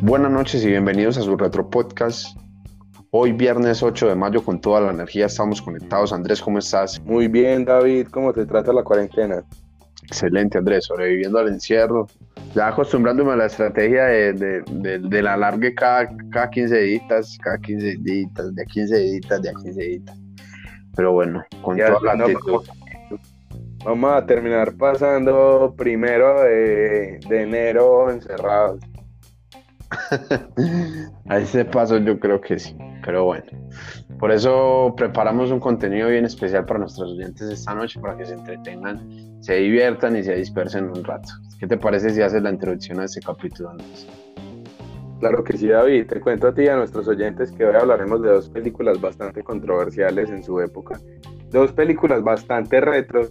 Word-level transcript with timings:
Buenas 0.00 0.32
noches 0.32 0.64
y 0.64 0.68
bienvenidos 0.68 1.16
a 1.16 1.22
su 1.22 1.36
retro 1.36 1.70
podcast. 1.70 2.36
Hoy 3.10 3.32
viernes 3.32 3.82
8 3.82 4.08
de 4.08 4.14
mayo 4.16 4.44
con 4.44 4.60
toda 4.60 4.80
la 4.80 4.90
energía 4.90 5.26
estamos 5.26 5.62
conectados. 5.62 6.12
Andrés, 6.12 6.42
¿cómo 6.42 6.58
estás? 6.58 7.00
Muy 7.04 7.28
bien, 7.28 7.64
David. 7.64 8.08
¿Cómo 8.10 8.32
te 8.32 8.44
trata 8.46 8.72
la 8.72 8.82
cuarentena? 8.82 9.44
Excelente, 10.02 10.58
Andrés. 10.58 10.86
Sobreviviendo 10.86 11.38
al 11.38 11.48
encierro. 11.48 12.08
Ya 12.54 12.68
acostumbrándome 12.68 13.32
a 13.32 13.36
la 13.36 13.46
estrategia 13.46 14.04
de, 14.06 14.32
de, 14.32 14.98
de, 14.98 15.22
la 15.22 15.36
largue 15.36 15.74
cada, 15.74 16.08
cada 16.30 16.50
15 16.50 16.76
días, 16.78 17.38
cada 17.42 17.58
15 17.58 17.96
días, 18.00 18.54
de 18.54 18.64
15 18.66 18.98
días, 18.98 19.42
de 19.42 19.52
15 19.62 19.80
días. 19.80 20.02
Pero 20.96 21.12
bueno, 21.12 21.44
con 21.62 21.76
toda 21.76 22.00
la 22.02 22.24
actitud. 22.24 22.62
Vamos 23.84 24.12
a 24.12 24.24
terminar 24.24 24.74
pasando 24.76 25.74
primero 25.76 26.42
de, 26.42 27.18
de 27.28 27.42
enero 27.42 28.10
encerrados. 28.10 28.80
a 31.28 31.38
ese 31.38 31.64
paso 31.64 31.98
yo 31.98 32.18
creo 32.18 32.40
que 32.40 32.58
sí, 32.58 32.76
pero 33.04 33.24
bueno. 33.24 33.44
Por 34.18 34.30
eso 34.30 34.94
preparamos 34.96 35.50
un 35.50 35.58
contenido 35.58 36.08
bien 36.08 36.24
especial 36.24 36.64
para 36.64 36.80
nuestros 36.80 37.10
oyentes 37.10 37.42
esta 37.42 37.74
noche, 37.74 38.00
para 38.00 38.16
que 38.16 38.24
se 38.24 38.34
entretengan, 38.34 39.42
se 39.42 39.56
diviertan 39.56 40.16
y 40.16 40.22
se 40.22 40.36
dispersen 40.36 40.84
un 40.84 41.02
rato. 41.02 41.28
¿Qué 41.58 41.66
te 41.66 41.76
parece 41.76 42.10
si 42.10 42.22
haces 42.22 42.42
la 42.42 42.50
introducción 42.50 43.00
a 43.00 43.04
este 43.04 43.20
capítulo, 43.20 43.70
Andrés? 43.70 44.06
Claro 45.18 45.44
que 45.44 45.56
sí, 45.56 45.68
David. 45.68 46.06
Te 46.06 46.20
cuento 46.20 46.48
a 46.48 46.54
ti 46.54 46.62
y 46.62 46.68
a 46.68 46.76
nuestros 46.76 47.06
oyentes 47.08 47.52
que 47.52 47.64
hoy 47.64 47.74
hablaremos 47.74 48.22
de 48.22 48.30
dos 48.30 48.48
películas 48.48 49.00
bastante 49.00 49.42
controversiales 49.42 50.30
en 50.30 50.42
su 50.42 50.60
época. 50.60 51.00
Dos 51.50 51.72
películas 51.72 52.22
bastante 52.22 52.80
retro. 52.80 53.28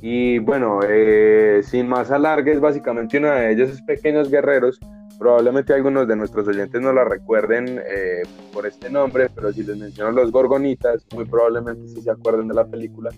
Y 0.00 0.38
bueno, 0.38 0.80
eh, 0.88 1.60
sin 1.64 1.88
más 1.88 2.10
alargues, 2.10 2.60
básicamente 2.60 3.18
una 3.18 3.34
de 3.34 3.52
ellas 3.52 3.70
es 3.70 3.82
Pequeños 3.82 4.30
Guerreros, 4.30 4.78
Probablemente 5.18 5.74
algunos 5.74 6.06
de 6.06 6.14
nuestros 6.14 6.46
oyentes 6.46 6.80
no 6.80 6.92
la 6.92 7.02
recuerden 7.02 7.80
eh, 7.90 8.22
por 8.52 8.66
este 8.66 8.88
nombre, 8.88 9.28
pero 9.34 9.52
si 9.52 9.64
les 9.64 9.76
menciono 9.76 10.12
los 10.12 10.30
Gorgonitas, 10.30 11.04
muy 11.12 11.24
probablemente 11.24 11.88
sí 11.88 12.00
se 12.00 12.10
acuerden 12.10 12.46
de 12.46 12.54
la 12.54 12.64
película. 12.64 13.10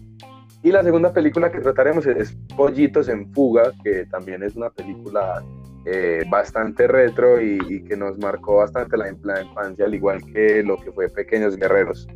Y 0.63 0.73
la 0.73 0.83
segunda 0.83 1.13
película 1.13 1.53
que 1.53 1.61
trataremos 1.61 2.07
es 2.07 2.35
Pollitos 2.57 3.11
en 3.11 3.31
Fuga, 3.35 3.73
que 3.85 4.07
también 4.07 4.43
es 4.43 4.57
una 4.57 4.71
película 4.71 5.45
eh, 5.85 6.25
bastante 6.31 6.87
retro 6.87 7.39
y, 7.41 7.85
que 7.85 7.97
nos 7.99 8.17
marcó 8.19 8.57
bastante 8.57 8.97
la, 8.97 9.15
la 9.23 9.43
infancia, 9.43 9.85
al 9.85 9.95
igual 9.95 10.23
que 10.25 10.63
lo 10.63 10.79
que 10.79 10.93
fue 10.93 11.11
Pequeños 11.11 11.57
Guerreros. 11.57 12.09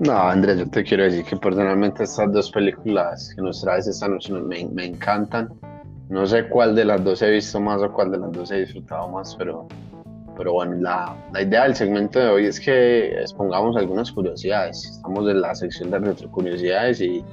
No, 0.00 0.12
Andrés, 0.12 0.58
yo 0.58 0.70
te 0.70 0.84
quiero 0.84 1.02
decir 1.02 1.24
que 1.24 1.36
personalmente 1.36 2.04
estas 2.04 2.32
dos 2.32 2.52
películas 2.52 3.32
que 3.34 3.42
nos 3.42 3.60
traes 3.60 3.88
esta 3.88 4.06
noche 4.06 4.32
me, 4.32 4.64
me, 4.66 4.84
encantan. 4.84 5.48
No 6.08 6.24
sé 6.24 6.48
cuál 6.48 6.76
de 6.76 6.84
las 6.84 7.02
dos 7.02 7.20
he 7.22 7.30
visto 7.32 7.58
más 7.58 7.82
o 7.82 7.92
cuál 7.92 8.12
de 8.12 8.18
las 8.18 8.30
dos 8.30 8.52
he 8.52 8.60
disfrutado 8.60 9.08
más, 9.08 9.34
pero, 9.34 9.66
pero 10.36 10.52
bueno, 10.52 10.76
la, 10.76 11.16
la 11.32 11.42
idea 11.42 11.64
del 11.64 11.74
segmento 11.74 12.20
de 12.20 12.28
hoy 12.28 12.46
es 12.46 12.60
que 12.60 13.20
expongamos 13.20 13.76
algunas 13.76 14.12
curiosidades. 14.12 14.84
Estamos 14.84 15.28
en 15.28 15.40
la 15.40 15.52
sección 15.56 15.90
de 15.90 15.98
retrocuriosidades 15.98 17.00
y, 17.00 17.24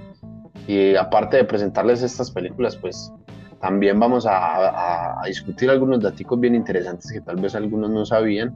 y 0.67 0.95
aparte 0.95 1.38
de 1.38 1.44
presentarles 1.44 2.02
estas 2.02 2.31
películas, 2.31 2.75
pues 2.77 3.13
también 3.61 4.00
vamos 4.00 4.25
a, 4.25 4.38
a, 4.38 5.23
a 5.23 5.27
discutir 5.27 5.69
algunos 5.69 6.02
datos 6.02 6.39
bien 6.39 6.55
interesantes 6.55 7.11
que 7.11 7.22
tal 7.22 7.35
vez 7.35 7.53
algunos 7.53 7.91
no 7.91 8.05
sabían 8.07 8.55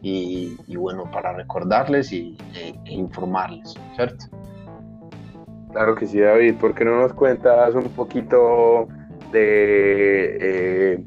y, 0.00 0.76
bueno, 0.76 1.10
para 1.10 1.32
recordarles 1.32 2.12
y, 2.12 2.36
e, 2.54 2.74
e, 2.84 2.92
informarles, 2.92 3.74
¿cierto? 3.96 4.26
Claro 5.72 5.94
que 5.94 6.06
sí, 6.06 6.20
David, 6.20 6.54
¿por 6.56 6.74
qué 6.74 6.84
no 6.84 7.00
nos 7.00 7.12
cuentas 7.12 7.74
un 7.74 7.88
poquito 7.90 8.88
de 9.32 10.38
eh, 10.40 11.04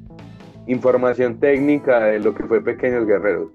información 0.67 1.39
técnica 1.39 2.05
de 2.05 2.19
lo 2.19 2.35
que 2.35 2.43
fue 2.43 2.63
Pequeños 2.63 3.07
Guerreros? 3.07 3.49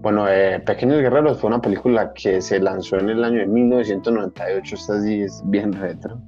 Bueno, 0.00 0.28
eh, 0.28 0.60
Pequeños 0.64 1.00
Guerreros 1.00 1.40
fue 1.40 1.48
una 1.48 1.60
película 1.60 2.12
que 2.14 2.40
se 2.40 2.58
lanzó 2.58 2.96
en 2.98 3.10
el 3.10 3.22
año 3.22 3.40
de 3.40 3.46
1998, 3.46 4.74
esta 4.74 5.00
sí 5.02 5.22
es 5.22 5.42
bien 5.46 5.72
retro. 5.72 6.18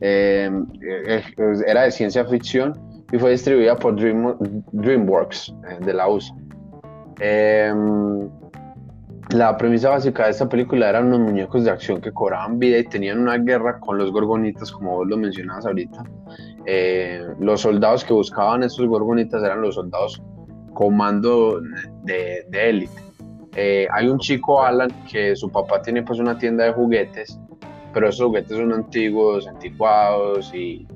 Eh, 0.00 0.48
era 1.66 1.82
de 1.82 1.90
ciencia 1.90 2.24
ficción 2.24 2.72
y 3.10 3.18
fue 3.18 3.32
distribuida 3.32 3.76
por 3.76 3.96
DreamWorks 3.96 5.54
de 5.80 5.92
la 5.92 6.08
USA. 6.08 6.34
Em, 7.20 8.28
la 9.30 9.56
premisa 9.56 9.90
básica 9.90 10.24
de 10.24 10.30
esta 10.30 10.48
película 10.48 10.88
eran 10.88 11.06
unos 11.06 11.20
muñecos 11.20 11.64
de 11.64 11.70
acción 11.70 12.00
que 12.00 12.12
cobraban 12.12 12.58
vida 12.58 12.78
y 12.78 12.84
tenían 12.84 13.18
una 13.18 13.36
guerra 13.36 13.78
con 13.80 13.98
los 13.98 14.10
gorgonitas, 14.10 14.72
como 14.72 14.96
vos 14.96 15.06
lo 15.06 15.16
mencionabas 15.16 15.66
ahorita. 15.66 16.04
Eh, 16.64 17.26
los 17.40 17.60
soldados 17.60 18.04
que 18.04 18.12
buscaban 18.12 18.62
estos 18.62 18.86
gorgonitas 18.86 19.42
eran 19.42 19.60
los 19.60 19.74
soldados 19.74 20.22
comando 20.72 21.60
de 22.04 22.46
élite. 22.52 23.08
Eh, 23.60 23.88
hay 23.90 24.06
un 24.06 24.20
chico, 24.20 24.62
Alan, 24.62 24.88
que 25.10 25.34
su 25.34 25.50
papá 25.50 25.82
tiene 25.82 26.04
pues 26.04 26.20
una 26.20 26.38
tienda 26.38 26.64
de 26.64 26.72
juguetes, 26.72 27.40
pero 27.92 28.08
esos 28.08 28.26
juguetes 28.26 28.56
son 28.56 28.72
antiguos, 28.72 29.48
anticuados 29.48 30.54
y 30.54 30.86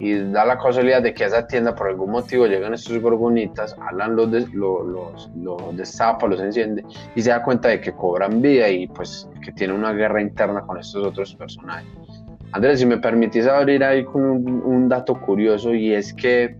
y 0.00 0.32
da 0.32 0.46
la 0.46 0.56
casualidad 0.56 1.02
de 1.02 1.12
que 1.12 1.24
esa 1.24 1.46
tienda 1.46 1.74
por 1.74 1.88
algún 1.88 2.10
motivo 2.10 2.46
llegan 2.46 2.72
estos 2.72 2.98
gorgonitas, 3.00 3.76
Alan 3.86 4.16
los, 4.16 4.30
los, 4.54 5.30
los, 5.36 5.76
destapa, 5.76 6.26
los 6.26 6.40
enciende 6.40 6.82
y 7.14 7.20
se 7.20 7.28
da 7.28 7.42
cuenta 7.42 7.68
de 7.68 7.82
que 7.82 7.92
cobran 7.92 8.40
vida 8.40 8.66
y 8.70 8.88
pues 8.88 9.28
que 9.44 9.52
tiene 9.52 9.74
una 9.74 9.92
guerra 9.92 10.22
interna 10.22 10.62
con 10.62 10.78
estos 10.78 11.06
otros 11.06 11.34
personajes. 11.34 11.86
Andrés, 12.52 12.80
si 12.80 12.86
me 12.86 12.96
permitís 12.96 13.46
abrir 13.46 13.84
ahí 13.84 14.02
con 14.04 14.22
un, 14.22 14.88
dato 14.88 15.20
curioso 15.20 15.74
y 15.74 15.92
es 15.92 16.14
que 16.14 16.56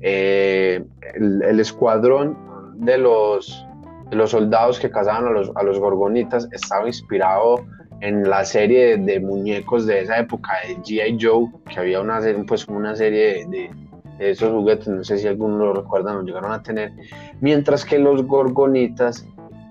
eh, 0.00 0.82
el, 1.14 1.60
escuadrón 1.60 2.38
de 2.76 2.96
los, 2.96 3.66
de 4.08 4.16
los 4.16 4.30
soldados 4.30 4.80
que 4.80 4.90
cazaban 4.90 5.26
a 5.26 5.30
los, 5.30 5.52
a 5.54 5.62
los 5.62 5.78
gorgonitas 5.78 6.48
estaba 6.52 6.86
inspirado 6.86 7.66
en 8.00 8.28
la 8.28 8.44
serie 8.44 8.96
de, 8.96 9.20
muñecos 9.20 9.86
de 9.86 10.00
esa 10.00 10.18
época 10.18 10.52
de 10.66 10.76
G.I. 10.76 11.18
Joe, 11.20 11.48
que 11.68 11.80
había 11.80 12.00
una, 12.00 12.20
pues, 12.46 12.66
una 12.68 12.94
serie 12.94 13.46
de, 13.46 13.70
esos 14.18 14.50
juguetes, 14.50 14.88
no 14.88 15.04
sé 15.04 15.18
si 15.18 15.28
algunos 15.28 15.58
lo 15.58 15.72
recuerdan 15.74 16.16
o 16.16 16.22
llegaron 16.22 16.52
a 16.52 16.62
tener, 16.62 16.92
mientras 17.40 17.84
que 17.84 17.98
los 17.98 18.24
gorgonitas 18.26 19.24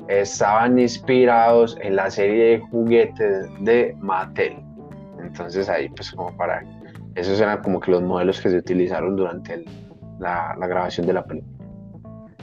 estaban 0.08 0.80
inspirados 0.80 1.78
en 1.82 1.98
la 1.98 2.10
serie 2.10 2.44
de 2.46 2.60
juguetes 2.60 3.48
de 3.60 3.94
Mattel. 4.00 4.56
Entonces 5.22 5.68
ahí 5.68 5.90
pues 5.90 6.12
como 6.12 6.36
para, 6.38 6.64
esos 7.16 7.42
eran 7.42 7.62
como 7.62 7.82
que 7.82 7.92
los 7.92 8.02
modelos 8.02 8.40
que 8.40 8.50
se 8.50 8.58
utilizaron 8.58 9.18
durante 9.18 9.66
la 10.20 10.56
grabación 10.58 11.08
de 11.08 11.14
la 11.14 11.26
película. 11.26 11.56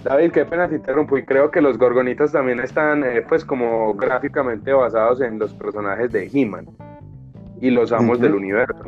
David, 0.05 0.33
qué 0.33 0.45
pena 0.45 0.69
te 0.69 0.77
interrumpo 0.77 1.17
y 1.17 1.25
creo 1.25 1.51
que 1.51 1.63
los 1.63 1.79
gorgonitas 1.79 2.31
también 2.31 2.61
están 2.61 3.03
eh, 3.05 3.23
pues 3.27 3.43
como 3.43 3.95
gráficamente 3.95 4.71
basados 4.71 5.23
en 5.23 5.39
los 5.39 5.55
personajes 5.55 6.13
de 6.13 6.31
He-Man 6.31 6.67
y 7.59 7.71
los 7.71 7.91
amos 7.91 8.21
del 8.21 8.35
universo. 8.35 8.85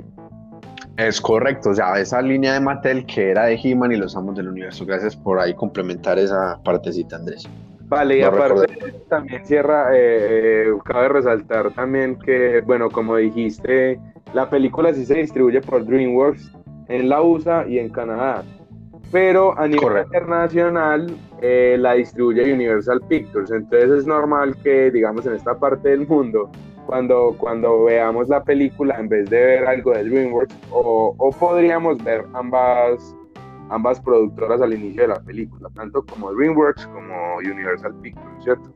Es 0.99 1.19
correcto, 1.19 1.71
o 1.71 1.75
sea, 1.75 1.99
esa 1.99 2.21
línea 2.21 2.53
de 2.53 2.61
Mattel 2.61 3.07
que 3.07 3.31
era 3.31 3.47
de 3.47 3.55
He-Man 3.55 3.93
y 3.93 3.97
los 3.97 4.15
amos 4.15 4.37
del 4.37 4.49
universo. 4.49 4.85
Gracias 4.85 5.17
por 5.17 5.41
ahí 5.41 5.55
complementar 5.55 6.19
esa 6.19 6.61
partecita, 6.63 7.17
Andrés. 7.17 7.49
Vale, 7.89 8.19
y 8.19 8.23
aparte 8.23 8.67
también 9.09 9.47
cierra, 9.47 9.97
eh, 9.97 10.69
eh, 10.69 10.73
cabe 10.85 11.09
resaltar 11.09 11.73
también 11.73 12.19
que, 12.19 12.61
bueno, 12.61 12.91
como 12.91 13.17
dijiste, 13.17 13.99
la 14.35 14.51
película 14.51 14.93
sí 14.93 15.07
se 15.07 15.15
distribuye 15.15 15.63
por 15.63 15.87
DreamWorks 15.87 16.53
en 16.89 17.09
la 17.09 17.23
USA 17.23 17.67
y 17.67 17.79
en 17.79 17.89
Canadá 17.89 18.45
pero 19.13 19.59
a 19.59 19.67
nivel 19.69 20.05
internacional 20.05 21.17
eh, 21.41 21.77
la 21.79 21.95
distribuye 21.95 22.53
Universal 22.53 23.01
Pictures. 23.09 23.51
Entonces 23.51 23.91
es 23.91 24.07
normal 24.07 24.57
que, 24.63 24.91
digamos, 24.91 25.27
en 25.27 25.35
esta 25.35 25.59
parte 25.59 25.91
del 25.91 26.07
mundo, 26.07 26.51
cuando, 26.87 27.35
cuando 27.39 27.85
veamos 27.85 28.29
la 28.29 28.43
película, 28.43 28.97
en 28.99 29.09
vez 29.09 29.29
de 29.31 29.39
ver 29.39 29.67
algo 29.67 29.93
de 29.93 30.05
DreamWorks, 30.05 30.55
o, 30.71 31.15
o 31.17 31.31
podríamos 31.31 32.03
ver 32.03 32.25
ambas, 32.35 33.17
ambas 33.71 34.01
productoras 34.01 34.61
al 34.61 34.73
inicio 34.75 35.03
de 35.03 35.09
la 35.09 35.21
película, 35.21 35.69
tanto 35.75 36.05
como 36.05 36.33
DreamWorks 36.33 36.87
como 36.87 37.37
Universal 37.39 37.95
Pictures, 38.03 38.45
¿cierto? 38.45 38.73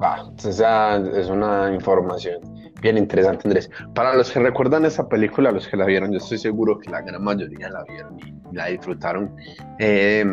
Ah, 0.00 0.24
esa 0.38 0.96
es 0.96 1.28
una 1.30 1.72
información 1.72 2.40
bien 2.82 2.98
interesante, 2.98 3.42
Andrés. 3.46 3.70
Para 3.94 4.14
los 4.16 4.30
que 4.30 4.40
recuerdan 4.40 4.84
esa 4.84 5.08
película, 5.08 5.52
los 5.52 5.68
que 5.68 5.76
la 5.76 5.86
vieron, 5.86 6.10
yo 6.10 6.18
estoy 6.18 6.38
seguro 6.38 6.78
que 6.78 6.90
la 6.90 7.00
gran 7.00 7.22
mayoría 7.22 7.70
la 7.70 7.84
vieron 7.84 8.18
y 8.18 8.41
la 8.52 8.66
disfrutaron. 8.66 9.34
Eh, 9.78 10.24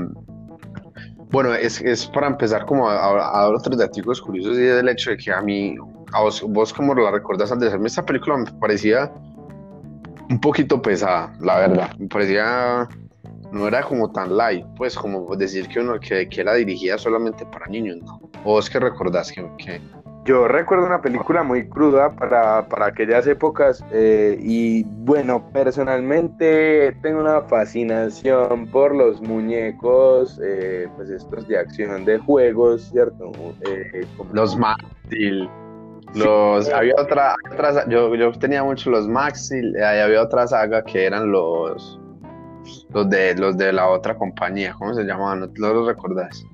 bueno, 1.32 1.54
es, 1.54 1.80
es, 1.82 2.08
para 2.08 2.28
empezar 2.28 2.66
como 2.66 2.90
a, 2.90 2.96
dar 2.96 3.54
otros 3.54 3.78
datos 3.78 4.22
curiosos 4.22 4.58
y 4.58 4.62
del 4.62 4.90
hecho 4.90 5.12
de 5.12 5.18
que 5.18 5.32
a 5.32 5.42
mí, 5.42 5.76
a 6.12 6.22
vos, 6.22 6.44
vos 6.48 6.74
como 6.74 6.96
la 6.96 7.12
recuerdas 7.12 7.52
al 7.52 7.60
decirme 7.60 7.88
esta 7.88 8.06
película 8.06 8.38
me 8.38 8.52
parecía 8.60 9.12
un 10.30 10.40
poquito 10.40 10.82
pesada, 10.82 11.34
la 11.40 11.60
verdad. 11.60 11.92
Me 11.98 12.08
parecía 12.08 12.88
no 13.52 13.68
era 13.68 13.82
como 13.82 14.12
tan 14.12 14.36
light, 14.38 14.66
pues 14.78 14.96
como 14.96 15.36
decir 15.36 15.68
que 15.68 15.80
uno 15.80 16.00
que, 16.00 16.28
que 16.30 16.42
era 16.42 16.54
dirigida 16.54 16.98
solamente 16.98 17.46
para 17.46 17.68
niños, 17.68 17.98
¿no? 18.04 18.22
¿O 18.44 18.60
es 18.60 18.70
que 18.70 18.80
recordás 18.80 19.32
que, 19.32 19.48
que... 19.58 19.82
Yo 20.30 20.48
recuerdo 20.48 20.86
una 20.86 21.02
película 21.02 21.42
muy 21.42 21.68
cruda 21.68 22.12
para, 22.12 22.68
para 22.68 22.86
aquellas 22.86 23.26
épocas 23.26 23.84
eh, 23.92 24.38
y 24.40 24.84
bueno, 24.84 25.50
personalmente 25.52 26.96
tengo 27.02 27.22
una 27.22 27.42
fascinación 27.42 28.68
por 28.68 28.94
los 28.94 29.20
muñecos, 29.22 30.40
eh, 30.46 30.88
pues 30.96 31.10
estos 31.10 31.48
de 31.48 31.58
acción 31.58 32.06
de 32.06 32.20
juegos, 32.20 32.92
¿cierto? 32.92 33.32
Eh, 33.68 34.06
los 34.32 34.56
Maxil, 34.56 35.50
los, 36.14 36.70
había 36.70 36.94
otra, 37.00 37.36
yo, 37.88 38.14
yo 38.14 38.32
tenía 38.34 38.64
mucho 38.64 38.92
los 38.92 39.08
Maxil, 39.08 39.74
y 39.76 39.82
había 39.82 40.22
otra 40.22 40.46
saga 40.46 40.84
que 40.84 41.08
eran 41.08 41.32
los, 41.32 42.00
los 42.94 43.10
de, 43.10 43.34
los 43.34 43.58
de 43.58 43.74
la 43.74 43.88
otra 43.88 44.16
compañía, 44.16 44.76
¿cómo 44.78 44.94
se 44.94 45.06
llamaban? 45.06 45.52
¿No 45.56 45.74
los 45.74 45.88
recordás? 45.88 46.46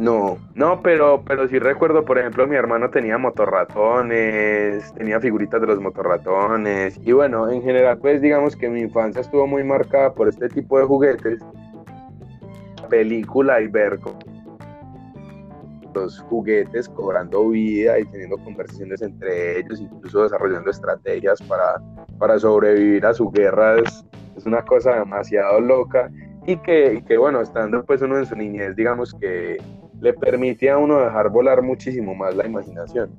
No, 0.00 0.38
no, 0.54 0.80
pero, 0.80 1.22
pero 1.26 1.46
sí 1.46 1.58
recuerdo, 1.58 2.06
por 2.06 2.18
ejemplo, 2.18 2.46
mi 2.46 2.56
hermano 2.56 2.88
tenía 2.88 3.18
motorratones, 3.18 4.94
tenía 4.94 5.20
figuritas 5.20 5.60
de 5.60 5.66
los 5.66 5.78
motorratones, 5.78 6.98
y 7.04 7.12
bueno, 7.12 7.50
en 7.50 7.60
general, 7.60 7.98
pues 7.98 8.22
digamos 8.22 8.56
que 8.56 8.70
mi 8.70 8.80
infancia 8.80 9.20
estuvo 9.20 9.46
muy 9.46 9.62
marcada 9.62 10.14
por 10.14 10.26
este 10.26 10.48
tipo 10.48 10.78
de 10.78 10.86
juguetes, 10.86 11.40
película 12.88 13.60
y 13.60 13.66
ver 13.66 14.00
los 15.94 16.18
juguetes 16.20 16.88
cobrando 16.88 17.50
vida 17.50 17.98
y 17.98 18.06
teniendo 18.06 18.38
conversaciones 18.38 19.02
entre 19.02 19.58
ellos, 19.58 19.82
incluso 19.82 20.22
desarrollando 20.22 20.70
estrategias 20.70 21.42
para, 21.42 21.78
para 22.18 22.38
sobrevivir 22.38 23.04
a 23.04 23.12
sus 23.12 23.30
guerras, 23.32 24.06
es 24.34 24.46
una 24.46 24.62
cosa 24.62 24.94
demasiado 24.94 25.60
loca 25.60 26.10
y 26.46 26.56
que, 26.56 27.04
que, 27.06 27.18
bueno, 27.18 27.42
estando 27.42 27.84
pues 27.84 28.00
uno 28.00 28.16
en 28.16 28.24
su 28.24 28.34
niñez, 28.34 28.74
digamos 28.76 29.12
que 29.20 29.58
le 30.00 30.12
permite 30.14 30.70
a 30.70 30.78
uno 30.78 30.98
dejar 31.00 31.30
volar 31.30 31.62
muchísimo 31.62 32.14
más 32.14 32.34
la 32.34 32.46
imaginación. 32.46 33.10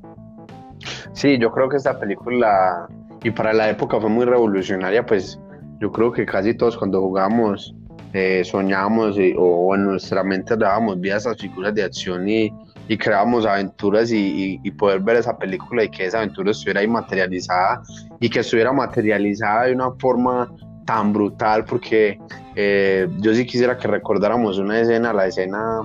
Sí, 1.14 1.38
yo 1.38 1.52
creo 1.52 1.70
que 1.70 1.78
esta 1.78 2.00
película, 2.00 2.88
y 3.24 3.32
para 3.32 3.54
la 3.54 3.70
época 3.70 4.00
fue 4.00 4.10
muy 4.10 4.26
revolucionaria, 4.26 5.06
pues 5.06 5.40
yo 5.80 5.92
creo 5.92 6.12
que 6.12 6.26
casi 6.26 6.54
todos 6.54 6.78
cuando 6.78 7.02
jugamos 7.02 7.76
eh, 8.14 8.44
soñábamos 8.44 9.18
o 9.38 9.76
en 9.76 9.86
nuestra 9.86 10.24
mente 10.24 10.58
dábamos 10.58 11.00
vida 11.00 11.16
a 11.16 11.18
esas 11.18 11.38
figuras 11.38 11.74
de 11.74 11.84
acción 11.84 12.28
y, 12.28 12.54
y 12.88 12.98
creábamos 12.98 13.46
aventuras 13.46 14.12
y, 14.12 14.60
y, 14.62 14.72
poder 14.72 15.00
ver 15.00 15.18
esa 15.18 15.38
película 15.38 15.84
y 15.84 15.90
que 15.90 16.06
esa 16.06 16.18
aventura 16.18 16.52
estuviera 16.52 16.82
ahí 16.82 16.88
materializada 16.88 17.82
y 18.20 18.30
que 18.30 18.40
estuviera 18.40 18.74
materializada 18.74 19.66
de 19.66 19.76
una 19.76 19.92
forma 19.92 20.54
tan 20.86 21.14
brutal 21.14 21.64
porque 21.64 22.20
eh, 22.56 23.08
yo 23.20 23.34
sí 23.34 23.46
quisiera 23.46 23.78
que 23.78 23.88
recordáramos 23.88 24.60
una 24.60 24.82
escena, 24.82 25.14
la 25.14 25.28
escena 25.28 25.82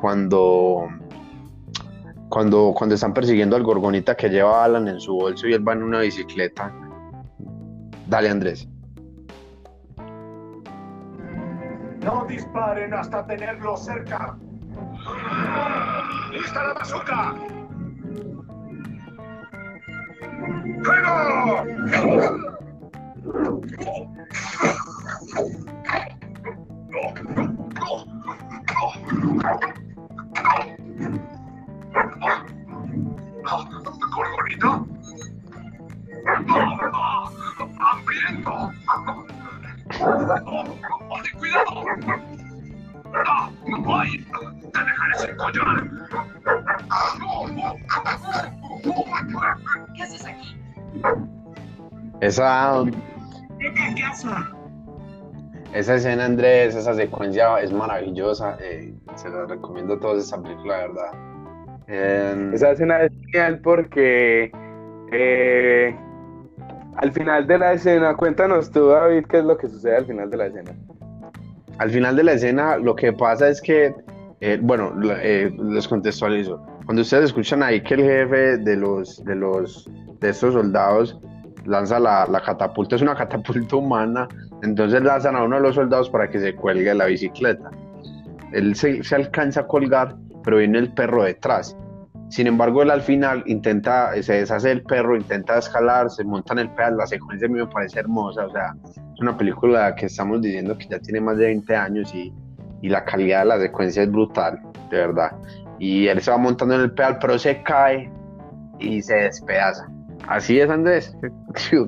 cuando, 0.00 0.88
cuando, 2.28 2.72
cuando 2.76 2.94
están 2.94 3.12
persiguiendo 3.12 3.56
al 3.56 3.62
gorgonita 3.62 4.16
que 4.16 4.28
lleva 4.28 4.64
Alan 4.64 4.88
en 4.88 5.00
su 5.00 5.14
bolso 5.14 5.48
y 5.48 5.54
él 5.54 5.66
va 5.66 5.72
en 5.72 5.82
una 5.82 6.00
bicicleta. 6.00 6.72
Dale, 8.06 8.28
Andrés. 8.28 8.68
No 12.02 12.24
disparen 12.28 12.94
hasta 12.94 13.26
tenerlo 13.26 13.76
cerca. 13.76 14.38
¡Lista 16.32 16.62
la 16.62 16.74
bazooka! 16.74 17.34
¡Fuego! 20.84 21.66
Esa... 52.36 52.84
¿Qué 53.58 53.72
casa? 53.98 54.52
Esa 55.72 55.94
escena, 55.94 56.26
Andrés, 56.26 56.74
esa 56.74 56.92
secuencia 56.92 57.58
es 57.60 57.72
maravillosa. 57.72 58.58
Eh, 58.60 58.92
se 59.14 59.30
la 59.30 59.46
recomiendo 59.46 59.94
a 59.94 60.00
todos 60.00 60.22
esa 60.22 60.42
película, 60.42 60.76
de 60.76 60.88
verdad. 60.88 62.52
Esa 62.52 62.72
escena 62.72 63.04
es 63.04 63.12
genial 63.32 63.60
porque 63.60 64.52
eh, 65.12 65.96
al 66.96 67.10
final 67.12 67.46
de 67.46 67.58
la 67.58 67.72
escena, 67.72 68.14
cuéntanos 68.14 68.70
tú, 68.70 68.88
David, 68.88 69.24
qué 69.30 69.38
es 69.38 69.44
lo 69.44 69.56
que 69.56 69.68
sucede 69.68 69.96
al 69.96 70.04
final 70.04 70.28
de 70.28 70.36
la 70.36 70.46
escena. 70.48 70.72
Al 71.78 71.90
final 71.90 72.16
de 72.16 72.22
la 72.22 72.32
escena, 72.32 72.76
lo 72.76 72.94
que 72.94 73.14
pasa 73.14 73.48
es 73.48 73.62
que, 73.62 73.94
eh, 74.42 74.58
bueno, 74.60 74.92
les 74.94 75.88
contextualizo. 75.88 76.62
Cuando 76.84 77.00
ustedes 77.00 77.24
escuchan 77.24 77.62
ahí 77.62 77.82
que 77.82 77.94
el 77.94 78.02
jefe 78.02 78.58
de 78.58 78.76
los, 78.76 79.24
de 79.24 79.36
los, 79.36 79.90
de 80.20 80.28
estos 80.28 80.52
soldados 80.52 81.18
lanza 81.66 81.98
la, 81.98 82.26
la 82.26 82.40
catapulta, 82.40 82.96
es 82.96 83.02
una 83.02 83.14
catapulta 83.14 83.76
humana 83.76 84.28
entonces 84.62 85.02
lanzan 85.02 85.36
a 85.36 85.44
uno 85.44 85.56
de 85.56 85.62
los 85.62 85.74
soldados 85.74 86.08
para 86.10 86.28
que 86.28 86.38
se 86.38 86.54
cuelgue 86.54 86.94
la 86.94 87.06
bicicleta. 87.06 87.70
Él 88.52 88.74
se, 88.74 89.02
alcanza 89.14 89.60
a 89.60 89.66
colgar, 89.66 90.16
pero 90.42 90.58
viene 90.58 90.78
el 90.78 90.92
perro 90.92 91.24
detrás. 91.24 91.76
Sin 92.28 92.46
embargo, 92.46 92.82
él 92.82 92.90
al 92.90 93.02
final 93.02 93.44
intenta, 93.46 94.10
se 94.22 94.34
deshace 94.34 94.72
el 94.72 94.82
perro, 94.82 95.16
intenta 95.16 95.58
escalar, 95.58 96.10
se 96.10 96.24
monta 96.24 96.54
en 96.54 96.60
el 96.60 96.70
pedal. 96.70 96.96
La 96.96 97.06
secuencia 97.06 97.46
a 97.46 97.50
mí 97.50 97.58
me 97.58 97.66
parece 97.66 98.00
hermosa. 98.00 98.46
O 98.46 98.50
sea, 98.50 98.74
es 99.14 99.20
una 99.20 99.36
película 99.36 99.94
que 99.94 100.06
estamos 100.06 100.40
diciendo 100.40 100.76
que 100.76 100.88
ya 100.88 100.98
tiene 100.98 101.20
más 101.20 101.36
de 101.36 101.46
20 101.46 101.76
años 101.76 102.14
y, 102.14 102.32
y 102.82 102.88
la 102.88 103.04
calidad 103.04 103.40
de 103.40 103.46
la 103.46 103.60
secuencia 103.60 104.02
es 104.02 104.10
brutal, 104.10 104.60
de 104.90 104.96
verdad. 104.96 105.32
Y 105.78 106.08
él 106.08 106.20
se 106.22 106.30
va 106.30 106.38
montando 106.38 106.74
en 106.74 106.80
el 106.80 106.92
pedal, 106.92 107.18
pero 107.20 107.38
se 107.38 107.62
cae 107.62 108.10
y 108.80 109.02
se 109.02 109.14
despedaza. 109.14 109.86
Así 110.26 110.60
es, 110.60 110.68
Andrés. 110.70 111.16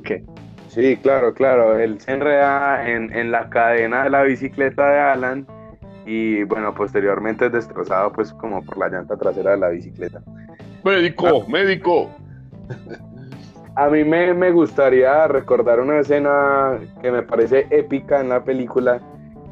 ¿Qué? 0.04 0.24
Sí, 0.68 0.96
claro, 0.98 1.34
claro. 1.34 1.78
Él 1.78 2.00
se 2.00 2.12
enreda 2.12 2.88
en, 2.88 3.30
la 3.30 3.48
cadena 3.50 4.04
de 4.04 4.10
la 4.10 4.22
bicicleta 4.22 4.90
de 4.90 4.98
Alan 4.98 5.46
y 6.06 6.44
bueno, 6.44 6.74
posteriormente 6.74 7.46
es 7.46 7.52
destrozado 7.52 8.12
pues 8.12 8.32
como 8.32 8.64
por 8.64 8.78
la 8.78 8.88
llanta 8.88 9.16
trasera 9.16 9.52
de 9.52 9.58
la 9.58 9.68
bicicleta. 9.70 10.22
Médico, 10.84 11.26
ah. 11.26 11.50
médico. 11.50 12.10
A 13.74 13.88
mí 13.88 14.02
me, 14.04 14.50
gustaría 14.50 15.28
recordar 15.28 15.80
una 15.80 16.00
escena 16.00 16.78
que 17.00 17.12
me 17.12 17.22
parece 17.22 17.66
épica 17.70 18.20
en 18.20 18.28
la 18.28 18.42
película 18.42 19.00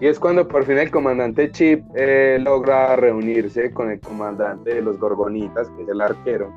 y 0.00 0.08
es 0.08 0.18
cuando 0.18 0.48
por 0.48 0.64
fin 0.64 0.78
el 0.78 0.90
comandante 0.90 1.50
Chip 1.52 1.84
eh, 1.94 2.36
logra 2.40 2.96
reunirse 2.96 3.72
con 3.72 3.90
el 3.90 4.00
comandante 4.00 4.74
de 4.74 4.82
los 4.82 4.98
Gorgonitas, 4.98 5.68
que 5.70 5.82
es 5.84 5.88
el 5.88 6.00
arquero. 6.00 6.52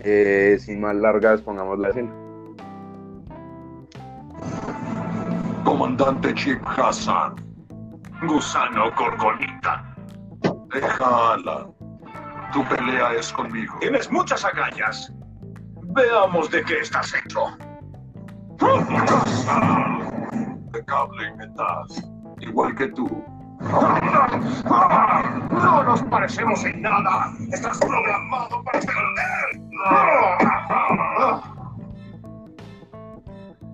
Eh, 0.00 0.56
sin 0.60 0.80
más 0.80 0.94
largas, 0.94 1.40
pongamos 1.42 1.78
la 1.78 1.88
escena. 1.88 2.10
Comandante 5.64 6.34
Chip 6.34 6.60
Hassan. 6.64 7.34
Gusano 8.26 8.90
Gorgonita. 8.96 9.84
Déjala. 10.72 11.66
Tu 12.52 12.64
pelea 12.64 13.12
es 13.14 13.32
conmigo. 13.32 13.76
Tienes 13.80 14.10
muchas 14.10 14.44
agallas. 14.44 15.12
Veamos 15.94 16.50
de 16.50 16.62
qué 16.64 16.78
estás 16.80 17.14
hecho. 17.14 17.46
Impecable 20.32 21.36
metas. 21.36 22.10
Igual 22.40 22.74
que 22.74 22.88
tú. 22.88 23.24
No 25.50 25.82
nos 25.84 26.02
parecemos 26.04 26.64
en 26.64 26.82
nada. 26.82 27.32
Estás 27.52 27.78
programado 27.78 28.62
para 28.64 28.80
perder. 28.80 29.47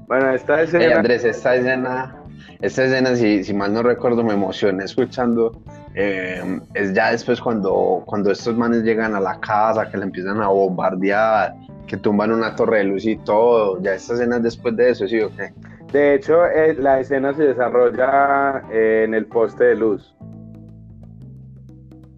Bueno, 0.07 0.31
esta 0.31 0.63
escena. 0.63 0.97
Andrés, 0.97 1.25
esta 1.25 1.55
escena, 1.57 2.17
esta 2.61 2.85
escena, 2.85 3.17
si, 3.17 3.43
si 3.43 3.55
mal 3.55 3.73
no 3.73 3.83
recuerdo, 3.83 4.23
me 4.23 4.35
emocioné 4.35 4.85
escuchando. 4.85 5.53
Eh, 5.95 6.61
es 6.75 6.93
ya 6.93 7.13
después 7.13 7.41
cuando, 7.41 8.03
cuando 8.07 8.31
estos 8.31 8.57
manes 8.57 8.83
llegan 8.83 9.15
a 9.15 9.21
la 9.21 9.41
casa, 9.41 9.91
que 9.91 9.97
le 9.97 10.05
empiezan 10.05 10.43
a 10.43 10.49
bombardear, 10.49 11.55
que 11.87 11.97
tumban 11.97 12.33
una 12.33 12.55
torre 12.55 12.79
de 12.79 12.85
luz 12.85 13.07
y 13.07 13.17
todo. 13.17 13.81
Ya 13.81 13.95
esta 13.95 14.15
escena 14.15 14.37
es 14.37 14.43
después 14.43 14.77
de 14.77 14.91
eso, 14.91 15.09
¿sí 15.09 15.21
o 15.21 15.31
qué? 15.35 15.53
De 15.93 16.15
hecho, 16.15 16.45
eh, 16.47 16.75
la 16.75 17.01
escena 17.01 17.33
se 17.35 17.45
desarrolla 17.45 18.63
eh, 18.71 19.05
en 19.05 19.15
el 19.15 19.27
poste 19.27 19.65
de 19.65 19.77
luz. 19.77 20.15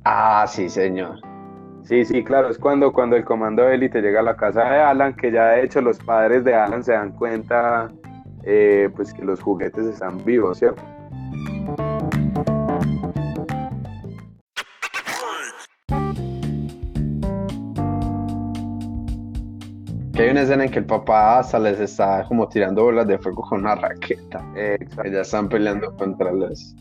Ah, 0.05 0.47
sí, 0.49 0.69
señor. 0.69 1.19
Sí, 1.87 2.05
sí, 2.05 2.25
claro, 2.25 2.49
es 2.49 2.59
cuando, 2.59 2.93
cuando 2.93 3.15
el 3.15 3.25
comando 3.25 3.69
élite 3.69 4.03
llega 4.03 4.19
a 4.19 4.23
la 4.25 4.37
casa 4.37 4.65
de 4.65 4.81
Alan, 4.81 5.15
que 5.15 5.31
ya 5.31 5.51
de 5.51 5.63
hecho 5.63 5.81
los 5.81 5.99
padres 5.99 6.43
de 6.43 6.53
Alan 6.53 6.83
se 6.83 6.91
dan 6.91 7.13
cuenta 7.13 7.89
eh, 8.43 8.91
pues 8.97 9.15
que 9.15 9.25
los 9.25 9.41
juguetes 9.41 9.87
están 9.87 10.25
vivos, 10.25 10.59
¿cierto? 10.59 10.83
Que 20.13 20.23
hay 20.23 20.31
una 20.31 20.43
escena 20.43 20.65
en 20.65 20.73
que 20.73 20.81
el 20.81 20.87
papá 20.87 21.39
hasta 21.39 21.61
les 21.61 21.79
está 21.79 22.25
como 22.27 22.49
tirando 22.49 22.83
bolas 22.83 23.07
de 23.07 23.17
fuego 23.19 23.43
con 23.43 23.61
una 23.61 23.77
raqueta. 23.77 24.45
Exacto. 24.57 25.09
Ya 25.09 25.21
están 25.21 25.49
peleando 25.49 25.95
contra 25.95 26.33
los. 26.33 26.75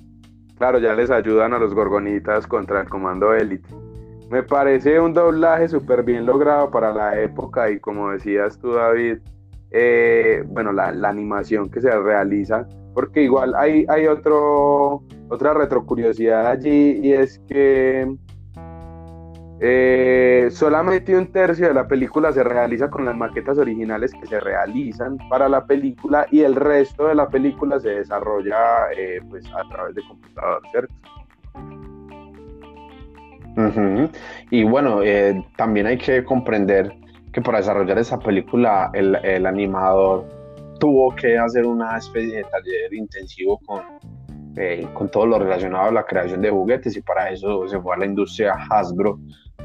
Claro, 0.57 0.79
ya 0.79 0.95
les 0.95 1.11
ayudan 1.11 1.53
a 1.53 1.59
los 1.59 1.75
gorgonitas 1.75 2.47
contra 2.47 2.81
el 2.81 2.89
comando 2.89 3.35
élite. 3.35 3.84
Me 4.29 4.41
parece 4.43 4.99
un 4.99 5.13
doblaje 5.13 5.67
súper 5.67 6.03
bien 6.03 6.25
logrado 6.25 6.71
para 6.71 6.91
la 6.93 7.21
época 7.21 7.69
y 7.69 7.79
como 7.79 8.11
decías 8.11 8.57
tú, 8.59 8.73
David, 8.73 9.19
eh, 9.71 10.43
bueno, 10.47 10.71
la, 10.71 10.87
animación 11.07 11.69
que 11.69 11.81
se 11.81 11.91
realiza, 11.91 12.67
porque 12.93 13.23
igual 13.23 13.53
hay, 13.55 13.85
hay 13.87 14.07
otro, 14.07 15.03
otra 15.29 15.53
retrocuriosidad 15.53 16.47
allí 16.47 16.99
y 17.03 17.13
es 17.13 17.39
que 17.47 18.15
eh, 19.59 20.49
solamente 20.51 21.15
un 21.15 21.31
tercio 21.31 21.67
de 21.67 21.73
la 21.73 21.87
película 21.87 22.33
se 22.33 22.43
realiza 22.43 22.89
con 22.89 23.05
las 23.05 23.15
maquetas 23.15 23.57
originales 23.57 24.11
que 24.13 24.27
se 24.27 24.39
realizan 24.39 25.17
para 25.29 25.47
la 25.47 25.65
película 25.65 26.27
y 26.29 26.41
el 26.41 26.55
resto 26.55 27.07
de 27.07 27.15
la 27.15 27.29
película 27.29 27.79
se 27.79 27.89
desarrolla 27.89 28.91
eh, 28.97 29.21
pues 29.29 29.45
a 29.53 29.67
través 29.69 29.95
de 29.95 30.01
computador, 30.07 30.61
¿cierto? 30.71 30.93
Y 34.49 34.63
bueno, 34.63 35.01
eh, 35.03 35.45
también 35.55 35.87
hay 35.87 35.97
que 35.97 36.23
comprender 36.23 36.93
que 37.31 37.41
para 37.41 37.59
desarrollar 37.59 37.97
esa 37.97 38.19
película 38.19 38.89
el, 38.93 39.15
el, 39.23 39.45
animador 39.45 40.25
tuvo 40.79 41.13
que 41.15 41.37
hacer 41.37 41.65
una 41.65 41.97
especie 41.97 42.37
de 42.37 42.43
taller 42.43 42.93
intensivo 42.93 43.59
con, 43.65 43.81
eh, 44.57 44.87
con 44.93 45.09
todo 45.09 45.25
lo 45.25 45.39
relacionado 45.39 45.89
a 45.89 45.91
la 45.91 46.05
creación 46.05 46.41
de 46.41 46.49
juguetes 46.49 46.95
y 46.95 47.01
para 47.01 47.29
eso 47.29 47.67
se 47.67 47.79
fue 47.79 47.95
a 47.95 47.99
la 47.99 48.05
industria 48.05 48.53
Hasbro, 48.69 49.19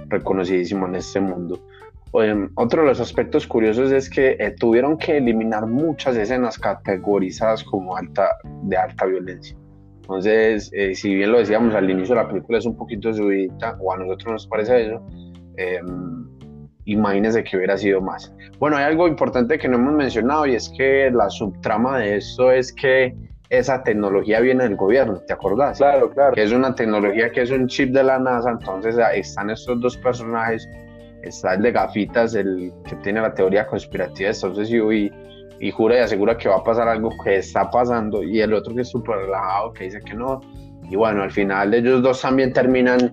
reconocidísimo 0.09 0.87
en 0.87 0.97
este 0.97 1.21
mundo. 1.21 1.61
otro 2.57 2.83
de 2.83 2.89
los 2.89 2.99
aspectos 2.99 3.47
curiosos 3.47 3.93
es 3.93 4.11
que 4.11 4.37
eh, 4.41 4.51
tuvieron 4.59 4.99
que 4.99 5.17
eliminar 5.17 5.67
muchas 5.67 6.17
escenas 6.17 6.59
categorizadas 6.59 7.63
como 7.63 7.97
alta, 7.97 8.37
de 8.65 8.77
alta 8.77 9.07
violencia. 9.07 9.57
Entonces, 10.11 10.73
eh, 10.73 10.93
si 10.97 11.15
bien 11.15 11.31
lo 11.31 11.39
decíamos 11.39 11.73
al 11.73 11.89
inicio, 11.89 12.17
la 12.17 12.27
película 12.27 12.59
es 12.59 12.67
un 12.67 12.77
poquito 12.77 13.15
subida, 13.15 13.77
o 13.79 13.93
a 13.93 13.97
nosotros 13.97 14.33
nos 14.33 14.47
parece 14.49 14.87
eso, 14.87 15.07
eh, 15.57 15.81
imagínense 16.85 17.45
que 17.45 17.57
hubiera 17.57 17.77
sido 17.77 18.01
más. 18.01 18.35
Bueno, 18.59 18.77
hay 18.77 18.87
algo 18.87 19.07
importante 19.07 19.57
que 19.57 19.69
no 19.69 19.77
hemos 19.77 19.95
mencionado 19.95 20.47
y 20.47 20.57
es 20.57 20.69
que 20.77 21.13
la 21.13 21.31
subtrama 21.31 21.99
de 21.99 22.17
esto 22.17 22.51
es 22.51 22.73
que 22.73 23.15
esa 23.51 23.85
tecnología 23.85 24.41
viene 24.41 24.65
del 24.65 24.75
gobierno, 24.75 25.21
¿te 25.29 25.33
acordás? 25.33 25.79
Claro, 25.79 26.11
claro. 26.11 26.33
Que 26.35 26.43
es 26.43 26.51
una 26.51 26.75
tecnología 26.75 27.31
que 27.31 27.43
es 27.43 27.53
un 27.53 27.69
chip 27.69 27.93
de 27.93 28.03
la 28.03 28.19
NASA, 28.19 28.51
entonces 28.51 28.97
están 29.15 29.49
estos 29.51 29.81
dos 29.81 29.97
personajes, 29.97 30.69
está 31.23 31.55
el 31.55 31.63
de 31.63 31.71
gafitas, 31.71 32.35
el 32.35 32.73
que 32.85 32.97
tiene 32.97 33.21
la 33.21 33.33
teoría 33.33 33.65
conspirativa 33.65 34.27
de 34.27 34.33
Estados 34.33 34.69
y, 34.73 35.13
y 35.61 35.71
jura 35.71 35.97
y 35.97 35.99
asegura 35.99 36.37
que 36.39 36.49
va 36.49 36.57
a 36.57 36.65
pasar 36.65 36.89
algo 36.89 37.11
que 37.23 37.37
está 37.37 37.71
pasando, 37.71 38.23
y 38.23 38.41
el 38.41 38.55
otro 38.55 38.75
que 38.75 38.81
es 38.81 38.89
súper 38.89 39.19
relajado, 39.19 39.73
que 39.75 39.85
dice 39.85 40.01
que 40.01 40.15
no. 40.15 40.41
Y 40.91 40.97
bueno, 40.97 41.23
al 41.23 41.31
final 41.31 41.75
ellos 41.75 42.03
dos 42.03 42.23
también 42.23 42.53
terminan 42.53 43.13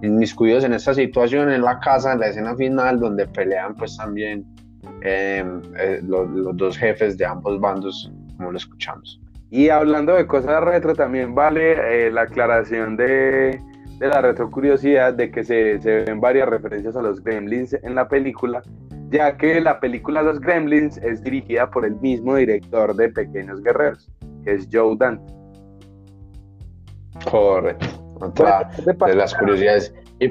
inmiscuidos 0.00 0.64
en 0.64 0.72
esta 0.72 0.94
situación 0.94 1.50
en 1.50 1.62
la 1.62 1.80
casa, 1.80 2.12
en 2.12 2.20
la 2.20 2.28
escena 2.28 2.54
final, 2.54 3.00
donde 3.00 3.26
pelean 3.26 3.74
pues 3.74 3.96
también 3.96 4.46
eh, 5.02 5.44
eh, 5.78 6.00
los, 6.06 6.30
los, 6.30 6.56
dos 6.56 6.78
jefes 6.78 7.18
de 7.18 7.26
ambos 7.26 7.60
bandos, 7.60 8.10
como 8.36 8.52
lo 8.52 8.56
escuchamos. 8.56 9.20
Y 9.50 9.68
hablando 9.68 10.14
de 10.14 10.26
cosas 10.26 10.62
retro, 10.62 10.94
también 10.94 11.34
vale 11.34 12.06
eh, 12.06 12.10
la 12.12 12.22
aclaración 12.22 12.96
de, 12.96 13.60
de, 13.98 14.08
la 14.08 14.22
retrocuriosidad 14.22 15.12
de 15.12 15.30
que 15.32 15.42
se, 15.42 15.80
se, 15.80 16.04
ven 16.04 16.20
varias 16.20 16.48
referencias 16.48 16.94
a 16.94 17.02
los 17.02 17.22
gremlins 17.22 17.74
en 17.74 17.96
la 17.96 18.08
película, 18.08 18.62
ya 19.10 19.36
que 19.36 19.60
la 19.60 19.80
película 19.80 20.22
Los 20.22 20.40
Gremlins 20.40 20.96
es 20.98 21.22
dirigida 21.22 21.70
por 21.70 21.84
el 21.84 21.96
mismo 21.96 22.36
director 22.36 22.94
de 22.94 23.08
Pequeños 23.08 23.62
Guerreros, 23.62 24.08
que 24.44 24.54
es 24.54 24.68
Joe 24.72 24.96
Dante. 24.96 25.32
Correcto. 27.30 27.86
Otra 28.20 28.70
de 28.78 29.14
las 29.14 29.34
curiosidades. 29.34 29.94
Y... 30.20 30.30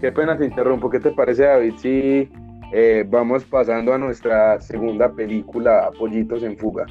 Qué 0.00 0.12
pena 0.12 0.36
te 0.36 0.44
interrumpo. 0.44 0.90
¿Qué 0.90 1.00
te 1.00 1.12
parece, 1.12 1.44
David, 1.44 1.74
si 1.78 2.30
eh, 2.72 3.06
vamos 3.08 3.44
pasando 3.44 3.94
a 3.94 3.98
nuestra 3.98 4.60
segunda 4.60 5.10
película, 5.12 5.90
Pollitos 5.98 6.42
en 6.42 6.58
Fuga? 6.58 6.84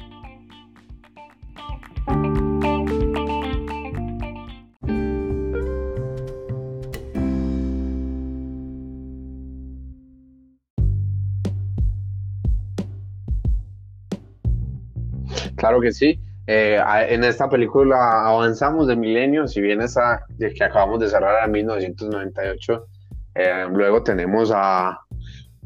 Claro 15.64 15.80
que 15.80 15.92
sí. 15.92 16.20
Eh, 16.46 16.78
en 17.08 17.24
esta 17.24 17.48
película 17.48 18.26
avanzamos 18.26 18.86
de 18.86 18.96
milenios, 18.96 19.52
si 19.52 19.62
bien 19.62 19.80
esa 19.80 20.22
que 20.38 20.62
acabamos 20.62 21.00
de 21.00 21.08
cerrar 21.08 21.42
en 21.42 21.52
1998, 21.52 22.86
eh, 23.34 23.66
luego 23.72 24.02
tenemos 24.02 24.52
a 24.54 25.00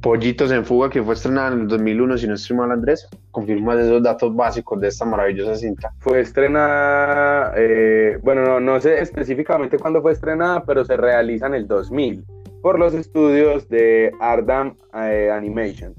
Pollitos 0.00 0.52
en 0.52 0.64
Fuga, 0.64 0.88
que 0.88 1.02
fue 1.02 1.14
estrenada 1.14 1.52
en 1.52 1.62
el 1.62 1.66
2001, 1.66 2.18
si 2.18 2.28
no 2.28 2.34
estoy 2.34 2.56
mal, 2.56 2.70
Andrés. 2.70 3.08
Confirma 3.32 3.74
esos 3.74 4.00
datos 4.00 4.36
básicos 4.36 4.80
de 4.80 4.86
esta 4.86 5.04
maravillosa 5.04 5.56
cinta. 5.56 5.92
Fue 5.98 6.20
estrenada, 6.20 7.54
eh, 7.56 8.18
bueno, 8.22 8.44
no, 8.44 8.60
no 8.60 8.80
sé 8.80 9.00
específicamente 9.00 9.80
cuándo 9.80 10.00
fue 10.00 10.12
estrenada, 10.12 10.62
pero 10.62 10.84
se 10.84 10.96
realiza 10.96 11.48
en 11.48 11.54
el 11.54 11.66
2000 11.66 12.24
por 12.62 12.78
los 12.78 12.94
estudios 12.94 13.68
de 13.68 14.12
Ardam 14.20 14.76
Animation. 14.92 15.92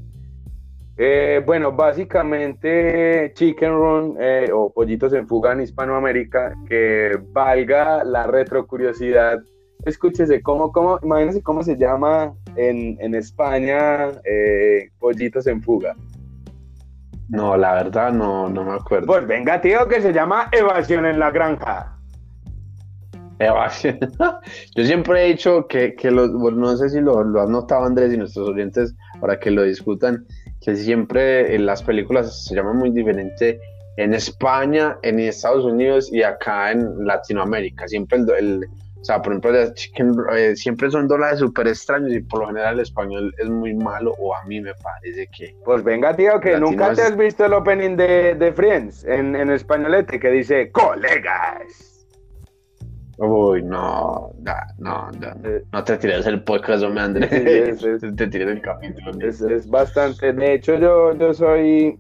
Eh, 1.02 1.42
bueno, 1.46 1.72
básicamente 1.72 3.32
Chicken 3.34 3.72
Run 3.72 4.18
eh, 4.20 4.50
o 4.54 4.70
Pollitos 4.70 5.14
en 5.14 5.26
Fuga 5.30 5.54
en 5.54 5.62
Hispanoamérica, 5.62 6.54
que 6.68 7.18
valga 7.32 8.04
la 8.04 8.28
retrocuriosidad, 8.28 9.40
escúchese 9.86 10.42
cómo, 10.42 10.74
cómo, 10.74 11.00
imagínense 11.02 11.42
cómo 11.42 11.64
se 11.64 11.78
llama 11.78 12.34
en, 12.58 12.98
en 13.00 13.16
España 13.16 14.10
eh, 14.26 14.90
Pollitos 15.00 15.48
en 15.48 15.64
Fuga. 15.64 15.96
No, 17.30 17.56
la 17.56 17.76
verdad 17.76 18.12
no, 18.12 18.50
no 18.50 18.66
me 18.66 18.74
acuerdo. 18.74 19.08
Pues 19.08 19.26
venga, 19.26 19.62
tío, 19.62 19.88
que 19.88 20.02
se 20.02 20.12
llama 20.12 20.50
Evasión 20.52 21.06
en 21.06 21.18
la 21.18 21.32
Granja. 21.32 21.96
Evasión. 23.40 24.00
Yo 24.76 24.84
siempre 24.84 25.24
he 25.24 25.28
dicho 25.30 25.66
que, 25.68 25.96
que 25.96 26.12
los, 26.12 26.30
no 26.32 26.76
sé 26.76 26.90
si 26.90 27.00
lo, 27.00 27.24
lo 27.24 27.44
han 27.44 27.54
notado 27.54 27.86
Andrés 27.86 28.14
y 28.14 28.18
nuestros 28.18 28.50
oyentes 28.50 28.94
para 29.22 29.40
que 29.40 29.50
lo 29.50 29.64
discutan, 29.64 30.26
que 30.62 30.76
siempre 30.76 31.56
en 31.56 31.66
las 31.66 31.84
películas 31.84 32.46
se 32.46 32.56
llama 32.56 32.74
muy 32.74 32.92
diferente 32.92 33.60
en 33.98 34.14
España, 34.14 34.98
en 35.04 35.20
Estados 35.20 35.66
Unidos 35.66 36.12
y 36.12 36.24
acá 36.24 36.72
en 36.72 37.06
Latinoamérica. 37.06 37.88
Siempre 37.88 38.20
el, 38.20 38.30
el 38.38 38.66
o 39.02 39.06
sea, 39.06 39.22
por 39.22 39.34
ejemplo, 39.34 40.36
eh, 40.36 40.56
siempre 40.58 40.92
son 40.92 41.08
dólares 41.08 41.40
súper 41.40 41.68
extraños 41.68 42.12
y 42.12 42.20
por 42.20 42.42
lo 42.42 42.48
general 42.48 42.76
el 42.76 42.80
español 42.82 43.34
es 43.38 43.48
muy 43.48 43.74
malo 43.74 44.14
o 44.20 44.36
a 44.36 44.44
mí 44.44 44.60
me 44.60 44.74
parece 44.76 45.28
que... 45.28 45.56
Pues 45.64 45.84
venga, 45.84 46.14
tío, 46.16 46.40
que 46.42 46.58
nunca 46.60 46.94
te 46.94 47.04
has 47.04 47.16
visto 47.16 47.46
el 47.46 47.54
opening 47.54 47.96
de, 47.96 48.36
de 48.36 48.52
Friends 48.52 49.06
en, 49.06 49.38
en 49.38 49.52
españolete 49.52 50.20
que 50.20 50.30
dice 50.30 50.70
colegas. 50.72 51.99
Uy, 53.22 53.64
no, 53.64 54.34
no, 54.40 54.54
no, 54.78 55.12
no, 55.12 55.60
no 55.74 55.84
te 55.84 55.98
tires 55.98 56.26
el 56.26 56.42
podcast, 56.42 56.84
hombre, 56.84 57.04
Andrés. 57.04 57.30
Te 58.16 58.28
tires 58.28 58.48
el 58.48 58.62
capítulo. 58.62 59.12
Es, 59.20 59.42
es, 59.42 59.70
bastante. 59.70 60.32
De 60.32 60.54
hecho, 60.54 60.80
yo, 60.80 61.14
yo 61.18 61.34
soy 61.34 62.00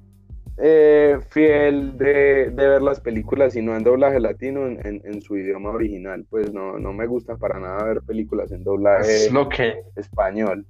eh, 0.57 1.19
fiel 1.29 1.97
de, 1.97 2.51
de, 2.51 2.67
ver 2.67 2.81
las 2.81 3.01
películas 3.01 3.53
y 3.57 3.61
no 3.61 3.75
en 3.75 3.83
doblaje 3.83 4.21
latino 4.21 4.65
en, 4.65 4.79
en, 4.85 5.01
en, 5.03 5.21
su 5.21 5.35
idioma 5.35 5.71
original. 5.71 6.25
Pues 6.29 6.53
no, 6.53 6.79
no 6.79 6.93
me 6.93 7.05
gusta 7.05 7.35
para 7.35 7.59
nada 7.59 7.83
ver 7.83 8.01
películas 8.01 8.53
en 8.53 8.63
doblaje 8.63 9.25
es 9.25 9.31
lo 9.33 9.49
que, 9.49 9.83
español. 9.97 10.65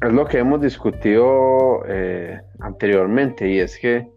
Es 0.00 0.10
lo 0.10 0.24
que 0.24 0.38
hemos 0.38 0.62
discutido 0.62 1.82
eh, 1.86 2.40
anteriormente 2.60 3.46
y 3.46 3.58
es 3.58 3.78
que 3.78 4.08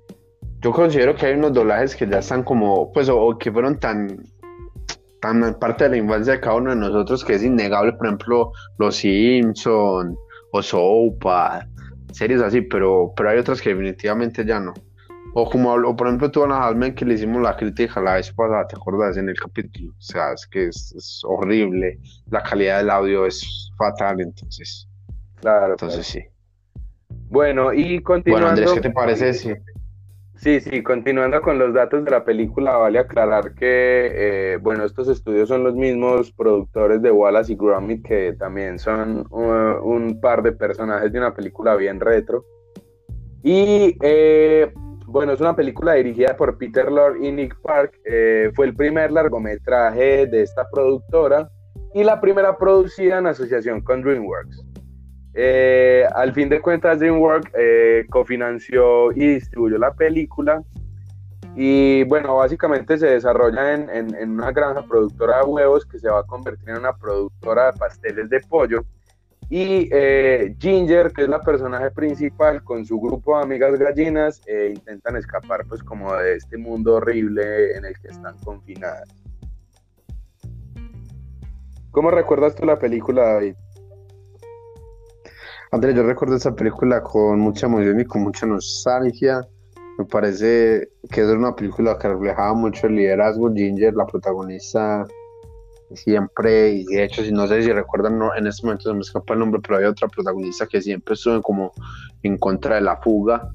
yo 0.66 0.72
considero 0.72 1.16
que 1.16 1.28
hay 1.28 1.36
unos 1.36 1.54
doblajes 1.54 1.96
que 1.96 2.08
ya 2.08 2.18
están 2.18 2.42
como, 2.42 2.92
pues, 2.92 3.08
o, 3.08 3.22
o, 3.22 3.38
que 3.38 3.52
fueron 3.52 3.80
tan, 3.80 4.18
tan 5.22 5.54
parte 5.60 5.84
de 5.84 5.92
la 5.92 5.98
infancia 5.98 6.34
de 6.34 6.40
cada 6.40 6.56
uno 6.56 6.72
de 6.72 6.78
nosotros 6.78 7.24
que 7.24 7.36
es 7.36 7.44
innegable, 7.44 7.94
por 7.94 8.08
ejemplo, 8.08 8.52
Los 8.80 8.96
Simpson 8.96 10.18
o 10.52 10.64
Sopa, 10.64 11.68
series 12.12 12.42
así, 12.42 12.62
pero, 12.62 13.14
pero 13.16 13.30
hay 13.30 13.38
otras 13.38 13.62
que 13.62 13.70
definitivamente 13.70 14.44
ya 14.44 14.60
no. 14.60 14.74
O 15.36 15.48
como, 15.48 15.72
o 15.72 15.96
por 15.96 16.08
ejemplo, 16.08 16.32
tú 16.32 16.44
Ana 16.44 16.66
Halmen 16.66 16.96
que 16.96 17.06
le 17.06 17.14
hicimos 17.14 17.44
la 17.44 17.56
crítica 17.56 18.02
la 18.02 18.16
vez 18.16 18.34
pasada, 18.34 18.66
¿te 18.66 18.76
acuerdas? 18.76 19.18
En 19.18 19.30
el 19.30 19.40
capítulo. 19.40 19.92
O 19.92 20.02
sea, 20.02 20.34
es 20.34 20.48
que 20.48 20.70
es, 20.70 20.96
es 20.98 21.22
horrible. 21.26 22.00
La 22.32 22.42
calidad 22.42 22.80
del 22.80 22.90
audio 22.90 23.28
es 23.28 23.70
fatal, 23.78 24.20
entonces. 24.20 24.88
Claro. 25.36 25.74
Entonces 25.74 26.12
claro. 26.12 26.26
sí. 26.26 26.82
Bueno, 27.30 27.72
y 27.72 28.02
continuando. 28.02 28.48
Bueno, 28.48 28.50
Andrés, 28.50 28.74
¿qué 28.74 28.82
te 28.82 28.90
parece? 28.90 29.34
Sí. 29.34 29.54
Sí, 30.38 30.60
sí, 30.60 30.84
continuando 30.84 31.42
con 31.42 31.58
los 31.58 31.74
datos 31.74 32.04
de 32.04 32.12
la 32.12 32.26
película, 32.26 32.76
vale 32.78 33.00
aclarar 33.00 33.54
que, 33.56 34.12
eh, 34.14 34.58
bueno, 34.58 34.84
estos 34.84 35.08
estudios 35.08 35.48
son 35.48 35.64
los 35.64 35.76
mismos 35.76 36.32
productores 36.34 37.02
de 37.02 37.12
Wallace 37.12 37.54
y 37.54 37.56
Gromit, 37.56 38.06
que 38.06 38.34
también 38.34 38.78
son 38.78 39.26
uh, 39.32 39.82
un 39.82 40.20
par 40.20 40.44
de 40.44 40.52
personajes 40.52 41.12
de 41.12 41.20
una 41.20 41.34
película 41.34 41.76
bien 41.76 42.00
retro. 42.00 42.46
Y, 43.44 43.98
eh, 44.02 44.72
bueno, 45.08 45.32
es 45.32 45.40
una 45.40 45.56
película 45.56 45.94
dirigida 45.94 46.36
por 46.36 46.58
Peter 46.58 46.92
Lord 46.92 47.24
y 47.24 47.32
Nick 47.32 47.56
Park. 47.62 47.94
Eh, 48.04 48.52
fue 48.56 48.66
el 48.66 48.76
primer 48.76 49.12
largometraje 49.12 50.28
de 50.28 50.42
esta 50.42 50.68
productora 50.70 51.50
y 51.94 52.04
la 52.04 52.20
primera 52.20 52.58
producida 52.58 53.20
en 53.20 53.28
asociación 53.28 53.82
con 53.82 54.02
DreamWorks. 54.02 54.65
Eh, 55.38 56.08
al 56.16 56.34
fin 56.34 56.48
de 56.48 56.62
cuentas, 56.62 57.00
DreamWorks 57.00 57.52
eh, 57.60 58.06
cofinanció 58.10 59.12
y 59.12 59.36
distribuyó 59.36 59.78
la 59.78 59.94
película. 59.94 60.64
Y 61.58 62.04
bueno, 62.06 62.38
básicamente 62.38 62.98
se 62.98 63.08
desarrolla 63.08 63.74
en, 63.74 64.30
una 64.30 64.52
granja 64.52 64.84
productora 64.84 65.40
de 65.40 65.46
huevos 65.46 65.86
que 65.86 66.00
se 66.00 66.10
va 66.10 66.20
a 66.20 66.24
convertir 66.24 66.70
en 66.70 66.78
una 66.78 66.96
productora 66.96 67.72
de 67.72 67.78
pasteles 67.78 68.30
de 68.30 68.40
pollo. 68.42 68.86
Y 69.50 69.90
eh, 69.92 70.56
Ginger, 70.58 71.12
que 71.12 71.24
es 71.24 71.30
la 71.30 71.42
personaje 71.42 71.92
principal, 71.92 72.64
con 72.64 72.86
su 72.86 73.00
grupo 73.00 73.38
de 73.38 73.44
amigas 73.44 73.78
gallinas, 73.78 74.42
intentan 74.74 75.18
escapar 75.18 75.66
pues 75.68 75.84
como 75.84 76.14
de 76.16 76.36
este 76.36 76.58
mundo 76.58 76.96
horrible 76.96 77.76
en 77.76 77.86
el 77.86 78.00
que 78.00 78.08
están 78.08 78.38
confinadas. 78.40 79.08
¿Cómo 81.92 82.10
recuerdas 82.10 82.56
tú 82.56 82.66
la 82.66 82.80
película, 82.80 83.34
David? 83.34 83.56
Andrés, 85.76 85.94
yo 85.94 86.04
recuerdo 86.04 86.38
esa 86.38 86.56
película 86.56 87.04
con 87.04 87.38
mucha 87.42 87.66
emoción 87.66 88.00
y 88.00 88.06
con 88.06 88.24
mucha 88.24 88.46
nostalgia. 88.46 89.46
Me 89.98 90.06
parece 90.06 90.88
que 91.12 91.20
es 91.20 91.28
una 91.28 91.54
película 91.54 91.98
que 91.98 92.08
reflejaba 92.08 92.54
mucho 92.54 92.88
el 92.88 92.96
liderazgo. 92.96 93.54
Ginger, 93.54 93.94
la 93.94 94.06
protagonista, 94.06 95.06
siempre, 95.94 96.76
y 96.76 96.86
de 96.86 97.04
hecho, 97.04 97.26
si 97.26 97.34
no 97.34 97.46
sé 97.48 97.62
si 97.62 97.74
recuerdan, 97.74 98.22
en 98.38 98.48
este 98.48 98.66
momento 98.66 98.90
se 98.90 98.94
me 98.94 99.02
escapa 99.02 99.34
el 99.34 99.42
nombre, 99.42 99.60
pero 99.60 99.80
hay 99.80 99.84
otra 99.84 100.08
protagonista 100.08 100.66
que 100.66 100.82
siempre 100.82 101.16
estuvo 101.16 101.42
como 101.42 101.74
en 102.24 102.38
contra 102.38 102.76
de 102.76 102.82
la 102.82 102.96
fuga. 102.96 103.46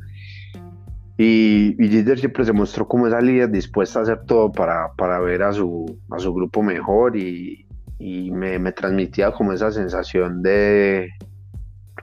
Y, 1.16 1.74
Ginger 1.78 2.18
siempre 2.18 2.44
se 2.44 2.52
mostró 2.52 2.86
como 2.86 3.06
esa 3.06 3.22
líder 3.22 3.50
dispuesta 3.50 4.00
a 4.00 4.02
hacer 4.02 4.26
todo 4.26 4.52
para, 4.52 4.92
para 4.92 5.20
ver 5.20 5.42
a 5.42 5.54
su, 5.54 5.86
a 6.10 6.18
su 6.18 6.34
grupo 6.34 6.62
mejor 6.62 7.16
y, 7.16 7.66
y 7.98 8.30
me, 8.30 8.58
me 8.58 8.72
transmitía 8.72 9.32
como 9.32 9.54
esa 9.54 9.72
sensación 9.72 10.42
de, 10.42 11.08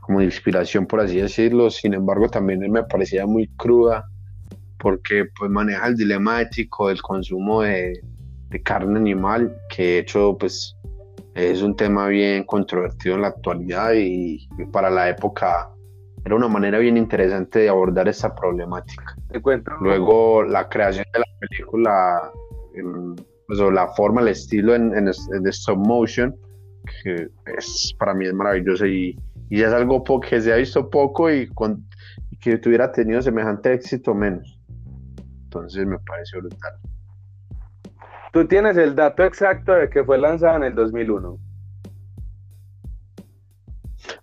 como 0.07 0.19
de 0.19 0.25
inspiración, 0.25 0.87
por 0.87 1.01
así 1.01 1.17
decirlo. 1.17 1.69
Sin 1.69 1.93
embargo, 1.93 2.29
también 2.29 2.59
me 2.71 2.83
parecía 2.83 3.27
muy 3.27 3.47
cruda 3.57 4.05
porque 4.79 5.25
pues 5.37 5.51
maneja 5.51 5.87
el 5.87 5.95
dilema 5.95 6.41
ético 6.41 6.87
del 6.87 7.01
consumo 7.01 7.61
de, 7.61 8.01
carne 8.63 8.97
animal, 8.97 9.55
que 9.69 9.83
de 9.83 9.99
hecho 9.99 10.35
pues 10.39 10.75
es 11.35 11.61
un 11.61 11.75
tema 11.75 12.07
bien 12.07 12.45
controvertido 12.45 13.15
en 13.15 13.21
la 13.21 13.27
actualidad 13.27 13.91
y, 13.93 14.47
para 14.71 14.89
la 14.89 15.09
época 15.09 15.69
era 16.25 16.35
una 16.35 16.47
manera 16.47 16.79
bien 16.79 16.97
interesante 16.97 17.59
de 17.59 17.69
abordar 17.69 18.07
esa 18.07 18.33
problemática. 18.33 19.15
Te 19.29 19.41
cuento. 19.41 19.71
Luego 19.81 20.43
la 20.43 20.67
creación 20.67 21.05
de 21.13 21.19
la 21.19 21.25
película, 21.39 22.31
pues, 23.47 23.59
o 23.59 23.71
la 23.71 23.87
forma, 23.89 24.21
el 24.21 24.29
estilo 24.29 24.73
en, 24.73 24.93
en, 24.95 25.07
en 25.07 25.47
stop 25.47 25.77
motion, 25.77 26.35
que 27.03 27.27
es, 27.57 27.93
para 27.99 28.13
mí 28.13 28.25
es 28.25 28.33
maravilloso 28.33 28.85
y, 28.85 29.17
y 29.49 29.61
es 29.61 29.71
algo 29.71 30.03
que 30.19 30.41
se 30.41 30.53
ha 30.53 30.57
visto 30.57 30.89
poco 30.89 31.31
y, 31.31 31.47
con, 31.47 31.85
que 32.41 32.57
tuviera 32.57 32.91
tenido 32.91 33.21
semejante 33.21 33.73
éxito 33.73 34.13
menos. 34.13 34.59
Entonces 35.43 35.85
me 35.85 35.97
parece 35.99 36.37
brutal. 36.37 36.73
Tú 38.33 38.45
tienes 38.47 38.77
el 38.77 38.95
dato 38.95 39.23
exacto 39.23 39.73
de 39.73 39.89
que 39.89 40.03
fue 40.03 40.17
lanzada 40.17 40.57
en 40.57 40.63
el 40.63 40.75
2001. 40.75 41.39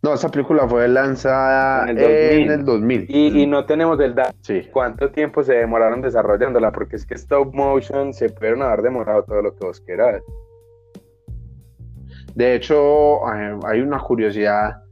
No, 0.02 0.14
esa 0.14 0.30
película 0.30 0.68
fue 0.68 0.86
lanzada 0.86 1.88
en 1.90 1.98
el 1.98 2.64
2000. 2.64 3.06
Y, 3.08 3.46
no 3.46 3.64
tenemos 3.64 3.98
el 4.00 4.14
dato. 4.14 4.36
Sí. 4.42 4.68
¿Cuánto 4.72 5.10
tiempo 5.10 5.42
se 5.42 5.54
demoraron 5.54 6.02
desarrollándola? 6.02 6.72
Porque 6.72 6.96
es 6.96 7.06
que 7.06 7.14
stop 7.14 7.54
motion 7.54 8.12
se 8.12 8.28
pudieron 8.28 8.62
haber 8.62 8.82
demorado 8.82 9.24
todo 9.24 9.42
lo 9.42 9.54
que 9.56 9.66
vos 9.66 9.80
quieras. 9.80 10.22
De 12.34 12.54
hecho, 12.54 13.26
hay 13.26 13.80
una 13.80 13.98
curiosidad 13.98 14.83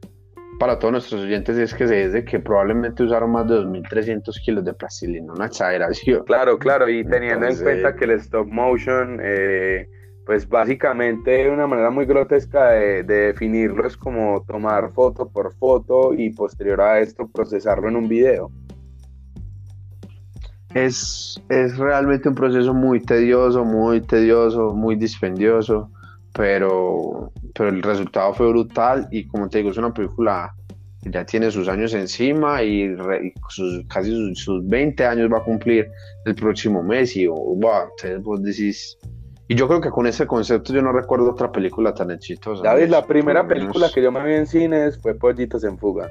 para 0.62 0.78
todos 0.78 0.92
nuestros 0.92 1.22
oyentes 1.22 1.58
es 1.58 1.74
que 1.74 1.88
se 1.88 2.06
dice 2.06 2.24
que 2.24 2.38
probablemente 2.38 3.02
usaron 3.02 3.32
más 3.32 3.48
de 3.48 3.56
2.300 3.56 4.40
kilos 4.44 4.64
de 4.64 4.72
plastilina, 4.72 5.32
una 5.32 5.46
exageración. 5.46 6.22
Claro, 6.24 6.56
claro, 6.56 6.88
y 6.88 7.04
teniendo 7.04 7.48
en 7.48 7.56
cuenta 7.56 7.96
que 7.96 8.04
el 8.04 8.12
stop 8.12 8.46
motion, 8.46 9.18
eh, 9.20 9.88
pues 10.24 10.48
básicamente 10.48 11.50
una 11.50 11.66
manera 11.66 11.90
muy 11.90 12.06
grotesca 12.06 12.68
de, 12.68 13.02
definirlo 13.02 13.88
es 13.88 13.96
como 13.96 14.44
tomar 14.46 14.92
foto 14.92 15.28
por 15.28 15.52
foto 15.56 16.14
y 16.14 16.30
posterior 16.30 16.80
a 16.80 17.00
esto 17.00 17.28
procesarlo 17.28 17.88
en 17.88 17.96
un 17.96 18.08
video. 18.08 18.48
Es, 20.74 21.42
es 21.48 21.76
realmente 21.76 22.28
un 22.28 22.36
proceso 22.36 22.72
muy 22.72 23.00
tedioso, 23.00 23.64
muy 23.64 24.00
tedioso, 24.00 24.72
muy 24.72 24.94
dispendioso 24.94 25.90
pero, 26.32 27.32
pero 27.54 27.68
el 27.68 27.82
resultado 27.82 28.32
fue 28.34 28.48
brutal 28.48 29.08
y 29.10 29.26
como 29.26 29.48
te 29.48 29.58
digo, 29.58 29.70
es 29.70 29.76
una 29.76 29.92
película 29.92 30.54
que 31.02 31.10
ya 31.10 31.24
tiene 31.24 31.50
sus 31.50 31.68
años 31.68 31.94
encima 31.94 32.62
y, 32.62 32.94
casi 33.88 34.34
sus, 34.34 34.66
20 34.68 35.04
años 35.04 35.32
va 35.32 35.38
a 35.38 35.44
cumplir 35.44 35.90
el 36.24 36.34
próximo 36.34 36.82
mes 36.82 37.16
y 37.16 37.26
wow, 37.26 37.90
vos 38.20 38.42
decís... 38.42 38.98
Y 39.48 39.54
yo 39.54 39.68
creo 39.68 39.80
que 39.80 39.90
con 39.90 40.06
ese 40.06 40.26
concepto 40.26 40.72
yo 40.72 40.80
no 40.80 40.92
recuerdo 40.92 41.30
otra 41.30 41.52
película 41.52 41.92
tan 41.92 42.10
exitosa. 42.10 42.62
David, 42.62 42.88
la 42.88 43.04
primera 43.04 43.46
película 43.46 43.90
que 43.92 44.00
yo 44.00 44.10
me 44.10 44.24
vi 44.24 44.34
en 44.34 44.46
cines 44.46 44.98
fue 45.02 45.14
Pollitos 45.14 45.64
en 45.64 45.76
Fuga. 45.76 46.08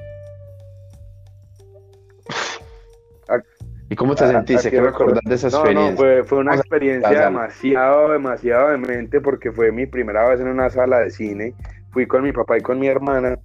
¿Y 3.92 3.94
cómo 3.94 4.14
te 4.14 4.26
sentiste? 4.26 4.70
¿Qué 4.70 4.80
recordás 4.80 5.20
de 5.22 5.34
esa 5.34 5.48
experiencia? 5.48 5.90
No, 5.90 5.96
fue, 5.98 6.24
fue 6.24 6.38
una 6.38 6.54
experiencia 6.54 7.26
demasiado, 7.26 8.12
demasiado 8.12 8.70
demente 8.70 9.20
porque 9.20 9.52
fue 9.52 9.70
mi 9.70 9.84
primera 9.84 10.26
vez 10.30 10.40
en 10.40 10.48
una 10.48 10.70
sala 10.70 11.00
de 11.00 11.10
cine. 11.10 11.54
Fui 11.90 12.06
con 12.06 12.22
mi 12.22 12.32
papá 12.32 12.56
y 12.56 12.62
con 12.62 12.78
mi 12.78 12.86
hermana. 12.86 13.38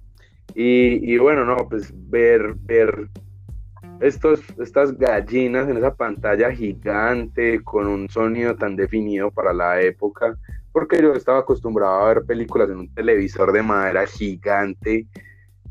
Y, 0.54 1.12
y 1.12 1.18
bueno, 1.18 1.44
no, 1.44 1.68
pues 1.68 1.92
ver, 1.94 2.54
ver 2.60 3.08
estos, 4.00 4.40
estas 4.58 4.96
gallinas 4.96 5.68
en 5.68 5.76
esa 5.76 5.94
pantalla 5.94 6.50
gigante 6.50 7.62
con 7.62 7.86
un 7.86 8.08
sonido 8.08 8.56
tan 8.56 8.74
definido 8.74 9.30
para 9.30 9.52
la 9.52 9.82
época, 9.82 10.34
porque 10.72 11.02
yo 11.02 11.12
estaba 11.12 11.40
acostumbrado 11.40 12.00
a 12.00 12.14
ver 12.14 12.24
películas 12.24 12.70
en 12.70 12.78
un 12.78 12.94
televisor 12.94 13.52
de 13.52 13.62
madera 13.62 14.06
gigante, 14.06 15.04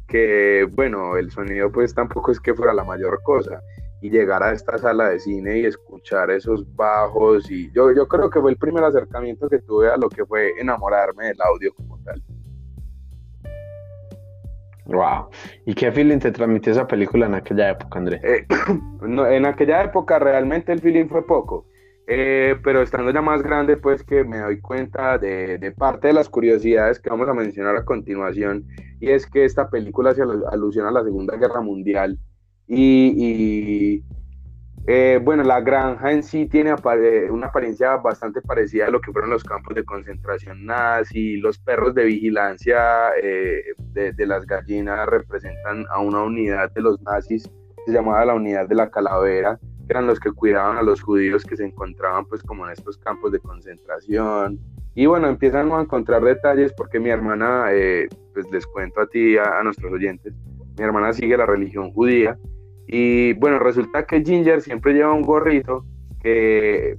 que 0.08 0.68
bueno, 0.72 1.18
el 1.18 1.32
sonido 1.32 1.72
pues 1.72 1.96
tampoco 1.96 2.32
es 2.32 2.40
que 2.40 2.54
fuera 2.54 2.76
la 2.76 2.84
mayor 2.84 3.24
cosa 3.24 3.60
y 4.02 4.10
llegar 4.10 4.44
a 4.44 4.52
esta 4.52 4.78
sala 4.78 5.10
de 5.10 5.20
cine 5.20 5.60
y 5.60 5.66
escuchar 5.66 6.30
esos 6.32 6.64
bajos 6.76 7.50
y 7.50 7.72
yo, 7.72 7.92
yo 7.94 8.08
creo 8.08 8.30
que 8.30 8.40
fue 8.40 8.52
el 8.52 8.58
primer 8.58 8.84
acercamiento 8.84 9.50
que 9.50 9.60
tuve 9.60 9.90
a 9.90 9.98
lo 9.98 10.10
que 10.10 10.26
fue 10.26 10.52
enamorarme 10.60 11.28
del 11.28 11.42
audio 11.42 11.74
como 11.74 11.98
tal. 12.04 12.22
Wow. 14.86 15.30
¿Y 15.66 15.74
qué 15.74 15.92
feeling 15.92 16.20
te 16.20 16.32
transmitió 16.32 16.72
esa 16.72 16.88
película 16.88 17.26
en 17.26 17.36
aquella 17.36 17.72
época, 17.72 18.00
Andrés? 18.00 18.22
Eh, 18.24 18.46
en 19.02 19.46
aquella 19.46 19.84
época 19.84 20.18
realmente 20.18 20.72
el 20.72 20.80
feeling 20.80 21.08
fue 21.08 21.26
poco, 21.26 21.66
eh, 22.08 22.56
pero 22.64 22.82
estando 22.82 23.12
ya 23.12 23.22
más 23.22 23.42
grande, 23.42 23.76
pues 23.76 24.04
que 24.04 24.24
me 24.24 24.40
doy 24.40 24.62
cuenta 24.62 25.18
de, 25.18 25.58
de, 25.58 25.72
parte 25.74 26.08
de 26.08 26.14
las 26.14 26.30
curiosidades 26.30 27.02
que 27.02 27.10
vamos 27.10 27.28
a 27.28 27.34
mencionar 27.34 27.76
a 27.76 27.84
continuación, 27.84 28.66
y 29.02 29.10
es 29.10 29.28
que 29.28 29.44
esta 29.44 29.70
película 29.70 30.14
se 30.14 30.22
alusiona 30.22 30.88
a 30.88 30.94
la 30.94 31.04
Segunda 31.04 31.36
Guerra 31.36 31.60
Mundial 31.60 32.18
y, 32.68 34.04
eh, 34.88 35.20
bueno, 35.24 35.44
la 35.44 35.62
granja 35.62 36.12
en 36.12 36.24
sí 36.24 36.48
tiene 36.48 36.74
una 37.30 37.48
apariencia 37.48 37.96
bastante 37.98 38.42
parecida 38.42 38.88
a 38.88 38.90
lo 38.90 39.00
que 39.00 39.12
fueron 39.12 39.32
los 39.32 39.44
campos 39.44 39.76
de 39.76 39.86
concentración 39.86 40.66
nazi. 40.66 41.38
Los 41.38 41.58
perros 41.60 41.96
de 41.96 42.06
vigilancia 42.06 43.12
eh, 43.22 43.64
de, 43.94 44.26
las 44.26 44.46
gallinas 44.46 45.08
representan 45.08 45.86
a 45.90 46.00
una 46.00 46.24
unidad 46.24 46.72
de 46.74 46.82
los 46.82 47.02
nazis, 47.02 47.50
se 47.86 47.92
llamaba 47.92 48.26
la 48.26 48.34
unidad 48.34 48.68
de 48.68 48.76
la 48.76 48.90
calavera, 48.90 49.58
que 49.60 49.94
eran 49.94 50.08
los 50.08 50.20
que 50.20 50.32
cuidaban 50.32 50.78
a 50.78 50.84
los 50.84 51.02
judíos 51.02 51.44
que 51.46 51.56
se 51.56 51.66
encontraban 51.66 52.26
pues 52.26 52.44
como 52.44 52.66
en 52.66 52.74
estos 52.74 52.98
campos 52.98 53.32
de 53.32 53.40
concentración. 53.40 54.60
Y 54.94 55.06
bueno, 55.06 55.28
empiezan 55.28 55.72
a 55.72 55.82
encontrar 55.82 56.24
detalles 56.24 56.74
porque 56.74 57.00
mi 57.00 57.10
hermana, 57.10 57.68
eh, 57.72 58.08
pues 58.34 58.50
les 58.52 58.66
cuento 58.66 59.02
a 59.02 59.08
ti, 59.08 59.38
a 59.38 59.62
nuestros 59.64 59.94
oyentes, 59.94 60.34
mi 60.78 60.84
hermana 60.84 61.14
sigue 61.14 61.38
la 61.38 61.46
religión 61.46 61.92
judía 61.92 62.38
y 62.88 63.34
bueno, 63.34 63.60
resulta 63.60 64.06
que 64.06 64.24
Ginger 64.24 64.62
siempre 64.62 64.94
lleva 64.94 65.14
un 65.14 65.22
gorrito 65.22 65.86
que 66.22 66.98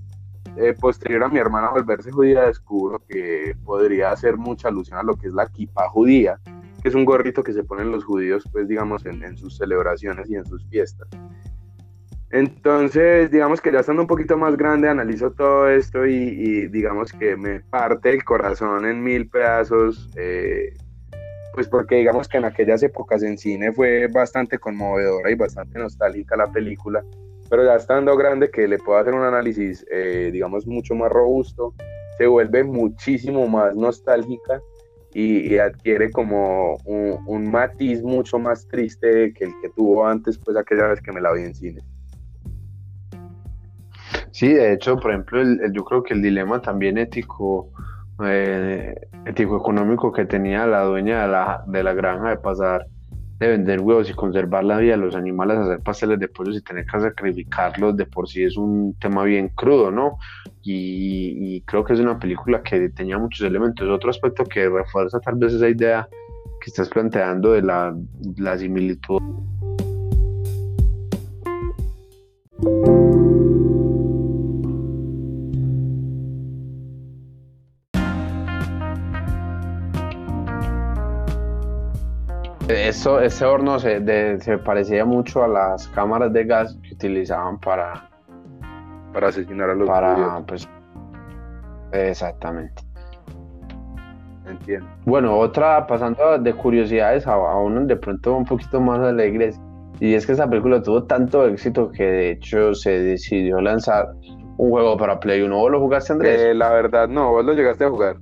eh, 0.56 0.74
posterior 0.78 1.22
a 1.22 1.28
mi 1.28 1.38
hermana 1.38 1.70
volverse 1.70 2.10
judía 2.10 2.42
descubro 2.46 3.00
que 3.08 3.54
podría 3.64 4.10
hacer 4.10 4.36
mucha 4.36 4.68
alusión 4.68 4.98
a 4.98 5.02
lo 5.02 5.16
que 5.16 5.28
es 5.28 5.32
la 5.32 5.46
kippah 5.46 5.88
judía, 5.88 6.40
que 6.82 6.88
es 6.88 6.94
un 6.94 7.04
gorrito 7.04 7.42
que 7.42 7.52
se 7.52 7.64
ponen 7.64 7.90
los 7.90 8.04
judíos, 8.04 8.44
pues 8.52 8.68
digamos, 8.68 9.06
en, 9.06 9.36
sus 9.36 9.56
celebraciones 9.56 10.28
y 10.28 10.34
en 10.36 10.44
sus 10.44 10.66
fiestas. 10.68 11.08
Entonces, 12.30 13.30
digamos 13.30 13.60
que 13.60 13.72
ya 13.72 13.80
estando 13.80 14.02
un 14.02 14.08
poquito 14.08 14.36
más 14.36 14.56
grande, 14.56 14.88
analizo 14.88 15.30
todo 15.30 15.68
esto 15.68 16.06
y, 16.06 16.68
digamos 16.68 17.12
que 17.12 17.36
me 17.36 17.60
parte 17.60 18.10
el 18.10 18.24
corazón 18.24 18.84
en 18.84 19.02
mil 19.02 19.28
pedazos, 19.30 20.10
eh, 20.16 20.74
pues 21.58 21.66
porque 21.66 21.96
digamos 21.96 22.28
que 22.28 22.36
en 22.36 22.44
aquellas 22.44 22.84
épocas 22.84 23.20
en 23.24 23.36
cine 23.36 23.72
fue 23.72 24.06
bastante 24.06 24.60
conmovedora 24.60 25.28
y 25.28 25.34
bastante 25.34 25.76
nostálgica 25.76 26.36
la 26.36 26.46
película, 26.52 27.02
pero 27.50 27.64
ya 27.64 27.74
estando 27.74 28.16
grande 28.16 28.48
que 28.48 28.68
le 28.68 28.78
puedo 28.78 28.96
hacer 28.96 29.12
un 29.12 29.24
análisis, 29.24 29.84
eh, 29.90 30.30
digamos, 30.32 30.68
mucho 30.68 30.94
más 30.94 31.10
robusto, 31.10 31.74
se 32.16 32.28
vuelve 32.28 32.62
muchísimo 32.62 33.48
más 33.48 33.74
nostálgica 33.74 34.62
y, 35.12 35.58
adquiere 35.58 36.12
como 36.12 36.76
un, 36.84 37.50
matiz 37.50 38.04
mucho 38.04 38.38
más 38.38 38.68
triste 38.68 39.32
que 39.32 39.46
el 39.46 39.50
que 39.60 39.70
tuvo 39.70 40.06
antes, 40.06 40.38
pues 40.38 40.56
aquella 40.56 40.86
vez 40.86 41.00
que 41.00 41.10
me 41.10 41.20
la 41.20 41.32
vi 41.32 41.42
en 41.42 41.54
cine. 41.56 41.80
Sí, 44.30 44.54
de 44.54 44.74
hecho, 44.74 44.96
por 44.96 45.10
ejemplo, 45.10 45.42
yo 45.72 45.82
creo 45.82 46.04
que 46.04 46.14
el 46.14 46.22
dilema 46.22 46.62
también 46.62 46.98
ético, 46.98 47.72
eh, 48.24 48.94
ético 49.26 49.58
económico 49.58 50.12
que 50.12 50.24
tenía 50.24 50.66
la 50.66 50.82
dueña 50.82 51.22
de 51.22 51.28
la, 51.28 51.64
de 51.66 51.82
la 51.82 51.94
granja 51.94 52.30
de 52.30 52.36
pasar 52.38 52.86
de 53.38 53.48
vender 53.48 53.80
huevos 53.80 54.10
y 54.10 54.14
conservar 54.14 54.64
la 54.64 54.78
vida 54.78 54.92
de 54.92 54.98
los 54.98 55.14
animales, 55.14 55.58
hacer 55.58 55.80
pasteles 55.80 56.18
de 56.18 56.28
pollos 56.28 56.56
y 56.56 56.62
tener 56.62 56.84
que 56.86 57.00
sacrificarlos 57.00 57.96
de 57.96 58.04
por 58.04 58.28
sí 58.28 58.42
es 58.42 58.56
un 58.56 58.96
tema 59.00 59.22
bien 59.22 59.48
crudo, 59.50 59.90
¿no? 59.90 60.18
Y, 60.62 61.62
creo 61.62 61.84
que 61.84 61.94
es 61.94 62.00
una 62.00 62.18
película 62.18 62.62
que 62.62 62.90
tenía 62.90 63.16
muchos 63.16 63.46
elementos. 63.46 63.88
Otro 63.88 64.10
aspecto 64.10 64.44
que 64.44 64.68
refuerza 64.68 65.18
tal 65.20 65.36
vez 65.36 65.54
esa 65.54 65.68
idea 65.68 66.08
que 66.60 66.70
estás 66.70 66.88
planteando 66.88 67.52
de 67.52 67.62
la, 67.62 67.96
la 68.36 68.58
similitud. 68.58 69.20
Eso, 82.68 83.20
ese 83.20 83.46
horno 83.46 83.78
se, 83.78 84.40
se, 84.40 84.58
parecía 84.58 85.04
mucho 85.04 85.42
a 85.42 85.48
las 85.48 85.88
cámaras 85.88 86.32
de 86.32 86.44
gas 86.44 86.78
que 86.82 86.94
utilizaban 86.94 87.58
para, 87.58 88.10
para 89.12 89.28
asesinar 89.28 89.70
a 89.70 89.74
los 89.74 89.88
para, 89.88 90.42
pues, 90.46 90.68
Exactamente. 91.92 92.82
Entiendo. 94.46 94.86
Bueno, 95.06 95.38
otra, 95.38 95.86
pasando 95.86 96.38
de 96.38 96.54
curiosidades 96.54 97.26
a, 97.26 97.32
a 97.32 97.56
uno 97.58 97.86
de 97.86 97.96
pronto 97.96 98.36
un 98.36 98.44
poquito 98.44 98.80
más 98.80 99.00
alegres, 99.00 99.58
y 100.00 100.14
es 100.14 100.26
que 100.26 100.32
esa 100.32 100.48
película 100.48 100.82
tuvo 100.82 101.04
tanto 101.04 101.46
éxito 101.46 101.90
que 101.90 102.04
de 102.04 102.30
hecho 102.32 102.74
se 102.74 102.90
decidió 103.00 103.60
lanzar 103.60 104.08
un 104.58 104.70
juego 104.70 104.96
para 104.96 105.18
Play 105.18 105.40
1. 105.42 105.56
¿Vos 105.56 105.70
lo 105.70 105.80
jugaste, 105.80 106.12
Andrés? 106.12 106.40
Eh, 106.40 106.54
la 106.54 106.70
verdad, 106.70 107.08
no, 107.08 107.32
vos 107.32 107.44
lo 107.44 107.54
llegaste 107.54 107.84
a 107.84 107.90
jugar. 107.90 108.16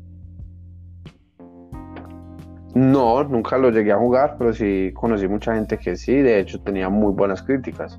No, 2.77 3.25
nunca 3.25 3.57
lo 3.57 3.71
llegué 3.71 3.91
a 3.91 3.97
jugar, 3.97 4.37
pero 4.37 4.53
sí 4.53 4.91
conocí 4.93 5.27
mucha 5.27 5.55
gente 5.55 5.79
que 5.79 5.97
sí, 5.97 6.13
de 6.21 6.41
hecho 6.41 6.61
tenía 6.61 6.91
muy 6.91 7.11
buenas 7.15 7.43
críticas. 7.43 7.99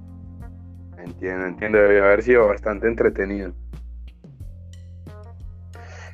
Entiendo, 0.99 1.47
entiendo, 1.47 1.79
debe 1.79 1.99
haber 1.99 2.21
sido 2.21 2.47
bastante 2.47 2.85
entretenido. 2.85 3.53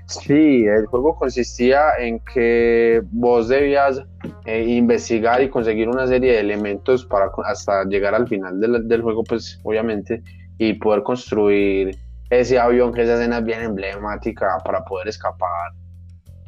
Sí, 0.08 0.66
el 0.66 0.86
juego 0.86 1.14
consistía 1.18 1.98
en 2.00 2.22
que 2.22 3.02
vos 3.12 3.50
debías 3.50 4.02
eh, 4.46 4.64
investigar 4.64 5.42
y 5.42 5.50
conseguir 5.50 5.90
una 5.90 6.08
serie 6.08 6.32
de 6.32 6.40
elementos 6.40 7.06
para 7.06 7.30
hasta 7.44 7.84
llegar 7.84 8.16
al 8.16 8.30
final 8.30 8.62
del, 8.62 9.02
juego, 9.02 9.26
pues 9.26 9.60
obviamente, 9.64 10.24
y 10.58 10.76
poder 10.76 11.04
construir 11.04 11.98
ese 12.30 12.58
avión, 12.58 12.94
que 12.94 13.02
esa 13.02 13.16
escena 13.16 13.40
es 13.40 13.44
bien 13.44 13.62
emblemática 13.62 14.58
para 14.64 14.86
poder 14.86 15.10
escapar 15.10 15.74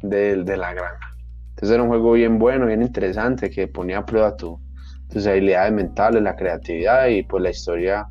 de, 0.00 0.42
de 0.44 0.56
la 0.56 0.72
granja. 0.72 1.15
Entonces 1.56 1.74
era 1.74 1.82
un 1.82 1.88
juego 1.88 2.12
bien 2.12 2.38
bueno, 2.38 2.66
bien 2.66 2.82
interesante, 2.82 3.48
que 3.48 3.66
ponía 3.66 3.98
a 3.98 4.04
prueba 4.04 4.36
tu, 4.36 4.60
tus 5.08 5.26
habilidades 5.26 5.72
mentales, 5.72 6.22
la 6.22 6.36
creatividad 6.36 7.06
y 7.06 7.22
pues 7.22 7.42
la 7.42 7.48
historia, 7.48 8.06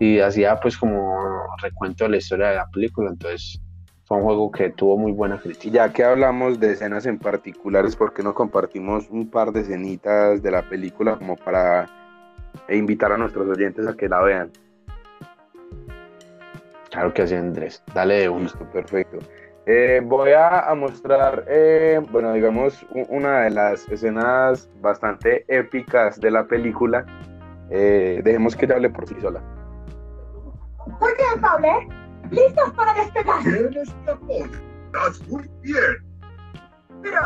y 0.00 0.18
hacía 0.18 0.58
pues 0.58 0.76
como 0.76 1.16
recuento 1.62 2.04
de 2.04 2.10
la 2.10 2.16
historia 2.16 2.48
de 2.48 2.56
la 2.56 2.66
película, 2.66 3.10
entonces 3.10 3.62
fue 4.04 4.16
un 4.16 4.24
juego 4.24 4.50
que 4.50 4.70
tuvo 4.70 4.98
muy 4.98 5.12
buena 5.12 5.38
crítica. 5.38 5.72
Ya 5.72 5.92
que 5.92 6.02
hablamos 6.02 6.58
de 6.58 6.72
escenas 6.72 7.06
en 7.06 7.20
particulares, 7.20 7.94
¿por 7.94 8.12
qué 8.12 8.24
no 8.24 8.34
compartimos 8.34 9.08
un 9.10 9.30
par 9.30 9.52
de 9.52 9.60
escenitas 9.60 10.42
de 10.42 10.50
la 10.50 10.68
película 10.68 11.16
como 11.16 11.36
para 11.36 11.88
invitar 12.68 13.12
a 13.12 13.16
nuestros 13.16 13.46
oyentes 13.48 13.86
a 13.86 13.94
que 13.94 14.08
la 14.08 14.20
vean? 14.22 14.50
Claro 16.90 17.14
que 17.14 17.28
sí, 17.28 17.36
Andrés. 17.36 17.80
Dale 17.94 18.14
de 18.14 18.28
uno. 18.28 18.48
perfecto. 18.72 19.18
Eh, 19.70 20.00
voy 20.02 20.30
a, 20.32 20.74
mostrar, 20.74 21.44
eh, 21.46 22.00
bueno, 22.10 22.32
digamos, 22.32 22.86
una 23.10 23.40
de 23.40 23.50
las 23.50 23.86
escenas 23.90 24.66
bastante 24.80 25.44
épicas 25.46 26.18
de 26.18 26.30
la 26.30 26.46
película. 26.46 27.04
Eh, 27.68 28.22
dejemos 28.24 28.56
que 28.56 28.64
hable 28.72 28.88
por 28.88 29.06
sí 29.06 29.14
sola. 29.20 29.42
Muy 30.86 31.12
bien, 31.18 31.40
Pablo. 31.42 31.68
¿Listos 32.30 32.72
para 32.72 32.94
despegar? 32.94 33.42
Tienes. 33.42 33.94
Estás 34.86 35.28
muy 35.28 35.46
bien. 35.60 35.96
Pero 37.02 37.20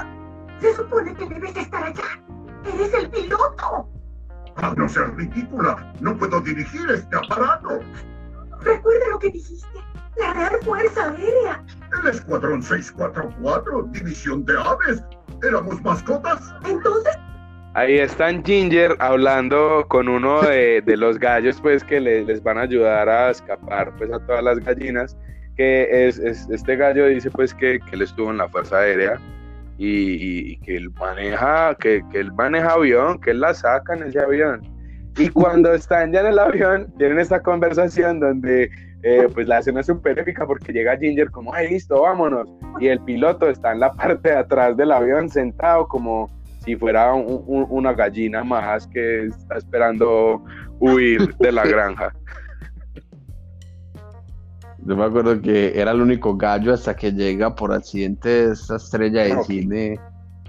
se 0.58 0.74
supone 0.74 1.14
que 1.14 1.26
debes 1.26 1.56
estar 1.56 1.84
allá. 1.84 2.24
Eres 2.74 2.92
el 2.92 3.08
piloto. 3.10 3.88
A 4.56 4.74
no 4.76 4.88
ser 4.88 5.14
ridícula, 5.14 5.94
no 6.00 6.18
puedo 6.18 6.40
dirigir 6.40 6.90
este 6.90 7.16
aparato. 7.16 7.78
Recuerda 8.64 9.08
lo 9.10 9.18
que 9.18 9.30
dijiste. 9.30 9.66
La 10.16 10.34
Real 10.34 10.60
Fuerza 10.62 11.10
Aérea. 11.10 11.64
El 12.02 12.10
Escuadrón 12.10 12.62
644, 12.62 13.82
División 13.92 14.44
de 14.44 14.54
Aves. 14.58 15.02
¿Éramos 15.42 15.80
mascotas? 15.82 16.54
Entonces... 16.66 17.16
Ahí 17.74 17.98
están 17.98 18.44
Ginger 18.44 18.94
hablando 18.98 19.86
con 19.88 20.06
uno 20.06 20.42
de, 20.42 20.82
los 20.86 21.18
gallos, 21.18 21.58
pues 21.62 21.82
que 21.82 22.00
les 22.00 22.42
van 22.42 22.58
a 22.58 22.62
ayudar 22.62 23.08
a 23.08 23.30
escapar, 23.30 23.96
pues 23.96 24.12
a 24.12 24.18
todas 24.26 24.44
las 24.44 24.58
gallinas. 24.58 25.16
Que 25.56 26.06
es, 26.06 26.18
este 26.18 26.76
gallo 26.76 27.06
dice, 27.06 27.30
pues 27.30 27.54
que, 27.54 27.80
que 27.80 27.96
él 27.96 28.02
estuvo 28.02 28.30
en 28.30 28.38
la 28.38 28.48
Fuerza 28.48 28.78
Aérea 28.78 29.18
y, 29.78 30.56
que 30.58 30.76
él 30.76 30.90
maneja, 30.90 31.74
que, 31.80 32.02
que 32.12 32.20
él 32.20 32.32
maneja 32.32 32.72
avión, 32.72 33.18
que 33.20 33.30
él 33.30 33.40
la 33.40 33.54
saca 33.54 33.94
en 33.94 34.04
ese 34.04 34.20
avión. 34.20 34.71
Y 35.18 35.28
cuando 35.28 35.72
están 35.74 36.12
ya 36.12 36.20
en 36.20 36.26
el 36.26 36.38
avión, 36.38 36.92
tienen 36.98 37.18
esta 37.18 37.42
conversación 37.42 38.20
donde 38.20 38.70
eh, 39.02 39.28
pues 39.34 39.48
la 39.48 39.58
escena 39.58 39.80
es 39.80 39.86
súper 39.86 40.18
épica 40.18 40.46
porque 40.46 40.72
llega 40.72 40.96
Ginger 40.96 41.30
como, 41.30 41.52
ay, 41.52 41.70
listo, 41.70 42.02
vámonos. 42.02 42.48
Y 42.80 42.88
el 42.88 43.00
piloto 43.00 43.48
está 43.48 43.72
en 43.72 43.80
la 43.80 43.92
parte 43.92 44.30
de 44.30 44.36
atrás 44.36 44.76
del 44.76 44.92
avión 44.92 45.28
sentado 45.28 45.86
como 45.88 46.30
si 46.64 46.76
fuera 46.76 47.12
una 47.14 47.92
gallina 47.92 48.44
más 48.44 48.86
que 48.86 49.26
está 49.26 49.56
esperando 49.56 50.42
huir 50.78 51.34
de 51.38 51.52
la 51.52 51.66
granja. 51.66 52.12
Yo 54.84 54.96
me 54.96 55.04
acuerdo 55.04 55.40
que 55.40 55.80
era 55.80 55.92
el 55.92 56.00
único 56.00 56.36
gallo 56.36 56.72
hasta 56.72 56.94
que 56.94 57.12
llega 57.12 57.54
por 57.54 57.72
accidente 57.72 58.50
esa 58.50 58.76
estrella 58.76 59.22
de 59.22 59.44
cine 59.44 60.00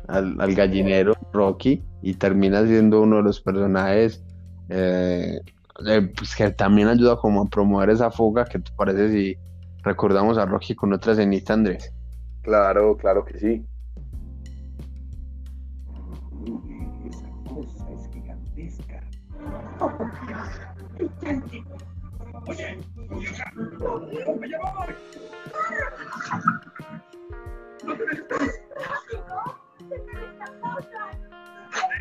al, 0.07 0.35
gallinero 0.55 1.13
Rocky 1.31 1.83
y 2.01 2.15
termina 2.15 2.65
siendo 2.65 3.01
uno 3.01 3.17
de 3.17 3.23
los 3.23 3.41
personajes 3.41 4.23
eh, 4.69 5.39
eh, 5.87 6.13
pues 6.15 6.35
que 6.35 6.51
también 6.51 6.87
ayuda 6.87 7.17
como 7.17 7.41
a 7.41 7.45
promover 7.45 7.89
esa 7.89 8.11
fuga, 8.11 8.45
que 8.45 8.59
te 8.59 8.71
parece 8.73 9.09
si 9.11 9.37
recordamos 9.83 10.37
a 10.37 10.45
Rocky 10.45 10.75
con 10.75 10.93
otra 10.93 11.15
cenita, 11.15 11.53
Andrés? 11.53 11.93
Claro, 12.41 12.97
claro 12.97 13.25
que 13.25 13.39
sí. 13.39 13.65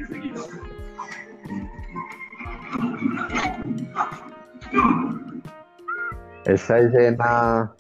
Esa 0.01 0.72
escena. 6.45 7.73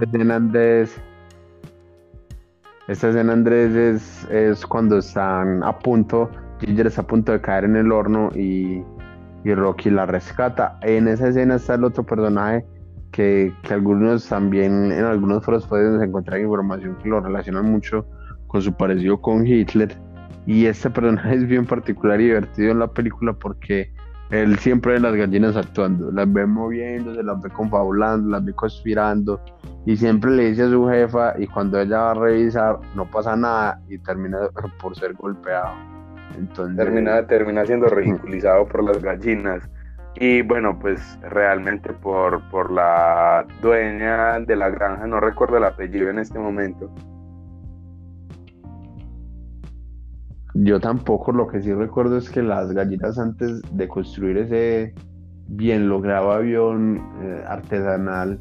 escena 0.00 0.36
Andrés. 0.36 1.00
Esta 2.88 3.08
escena 3.08 3.32
Andrés 3.32 3.74
es, 3.74 4.30
es 4.30 4.66
cuando 4.66 4.98
están 4.98 5.62
a 5.64 5.78
punto, 5.78 6.30
Ginger 6.60 6.86
está 6.86 7.00
a 7.00 7.06
punto 7.06 7.32
de 7.32 7.40
caer 7.40 7.64
en 7.64 7.76
el 7.76 7.90
horno 7.92 8.30
y, 8.34 8.82
Rocky 9.44 9.90
la 9.90 10.06
rescata. 10.06 10.78
En 10.82 11.06
esa 11.06 11.28
escena 11.28 11.56
está 11.56 11.74
el 11.74 11.84
otro 11.84 12.02
personaje 12.04 12.64
que, 13.12 13.52
que 13.62 13.74
algunos 13.74 14.26
también 14.28 14.90
en 14.90 15.04
algunos 15.04 15.44
foros 15.44 15.66
pueden 15.66 16.02
encontrar 16.02 16.40
información 16.40 16.96
que 17.02 17.08
lo 17.10 17.20
relacionan 17.20 17.70
mucho 17.70 18.06
con 18.46 18.62
su 18.62 18.72
parecido 18.72 19.20
con 19.20 19.46
Hitler. 19.46 19.98
Y 20.46 20.66
este 20.66 20.90
personaje 20.90 21.34
es 21.34 21.46
bien 21.46 21.66
particular 21.66 22.20
y 22.20 22.24
divertido 22.24 22.72
en 22.72 22.78
la 22.80 22.88
película 22.88 23.32
porque 23.32 23.90
él 24.30 24.58
siempre 24.58 24.94
ve 24.94 25.00
las 25.00 25.14
gallinas 25.14 25.56
actuando, 25.56 26.10
las 26.10 26.32
ve 26.32 26.46
moviéndose, 26.46 27.22
las 27.22 27.40
ve 27.42 27.50
confabulando, 27.50 28.30
las 28.30 28.44
ve 28.44 28.52
conspirando 28.54 29.40
y 29.86 29.96
siempre 29.96 30.30
le 30.30 30.50
dice 30.50 30.62
a 30.62 30.70
su 30.70 30.88
jefa 30.88 31.34
y 31.38 31.46
cuando 31.46 31.78
ella 31.78 31.98
va 31.98 32.10
a 32.12 32.14
revisar 32.14 32.78
no 32.94 33.08
pasa 33.10 33.36
nada 33.36 33.80
y 33.88 33.98
termina 33.98 34.38
por 34.80 34.96
ser 34.96 35.14
golpeado. 35.14 35.74
Entonces... 36.38 36.76
Termina, 36.76 37.26
termina 37.26 37.66
siendo 37.66 37.86
ridiculizado 37.86 38.66
por 38.66 38.82
las 38.82 39.02
gallinas. 39.02 39.68
Y 40.16 40.42
bueno, 40.42 40.78
pues 40.78 41.18
realmente 41.22 41.92
por, 41.92 42.40
por 42.50 42.70
la 42.70 43.44
dueña 43.60 44.38
de 44.40 44.56
la 44.56 44.70
granja, 44.70 45.06
no 45.06 45.18
recuerdo 45.18 45.58
el 45.58 45.64
apellido 45.64 46.08
en 46.08 46.20
este 46.20 46.38
momento. 46.38 46.88
Yo 50.54 50.78
tampoco, 50.78 51.32
lo 51.32 51.48
que 51.48 51.60
sí 51.60 51.72
recuerdo 51.72 52.16
es 52.16 52.30
que 52.30 52.40
las 52.42 52.72
gallinas 52.72 53.18
antes 53.18 53.60
de 53.72 53.88
construir 53.88 54.38
ese 54.38 54.94
bien 55.48 55.88
logrado 55.88 56.30
avión 56.30 57.02
eh, 57.22 57.44
artesanal, 57.46 58.38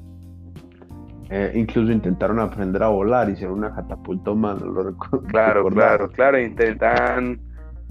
eh, 1.32 1.52
incluso 1.56 1.92
intentaron 1.92 2.40
aprender 2.40 2.84
a 2.84 2.90
volar, 2.90 3.30
hicieron 3.30 3.58
una 3.58 3.74
catapulta 3.74 4.32
humana, 4.32 4.62
lo 4.64 4.84
recuerdo. 4.84 5.24
Claro, 5.28 5.66
claro, 5.70 6.10
claro, 6.10 6.40
intentan 6.40 7.42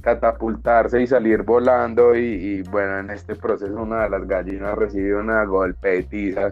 catapultarse 0.02 1.02
y 1.02 1.06
salir 1.08 1.42
volando 1.42 2.14
y, 2.14 2.62
bueno, 2.70 3.00
en 3.00 3.10
este 3.10 3.34
proceso 3.34 3.74
una 3.74 4.04
de 4.04 4.10
las 4.10 4.26
gallinas 4.26 4.76
recibe 4.76 5.16
una 5.16 5.44
golpetiza. 5.44 6.50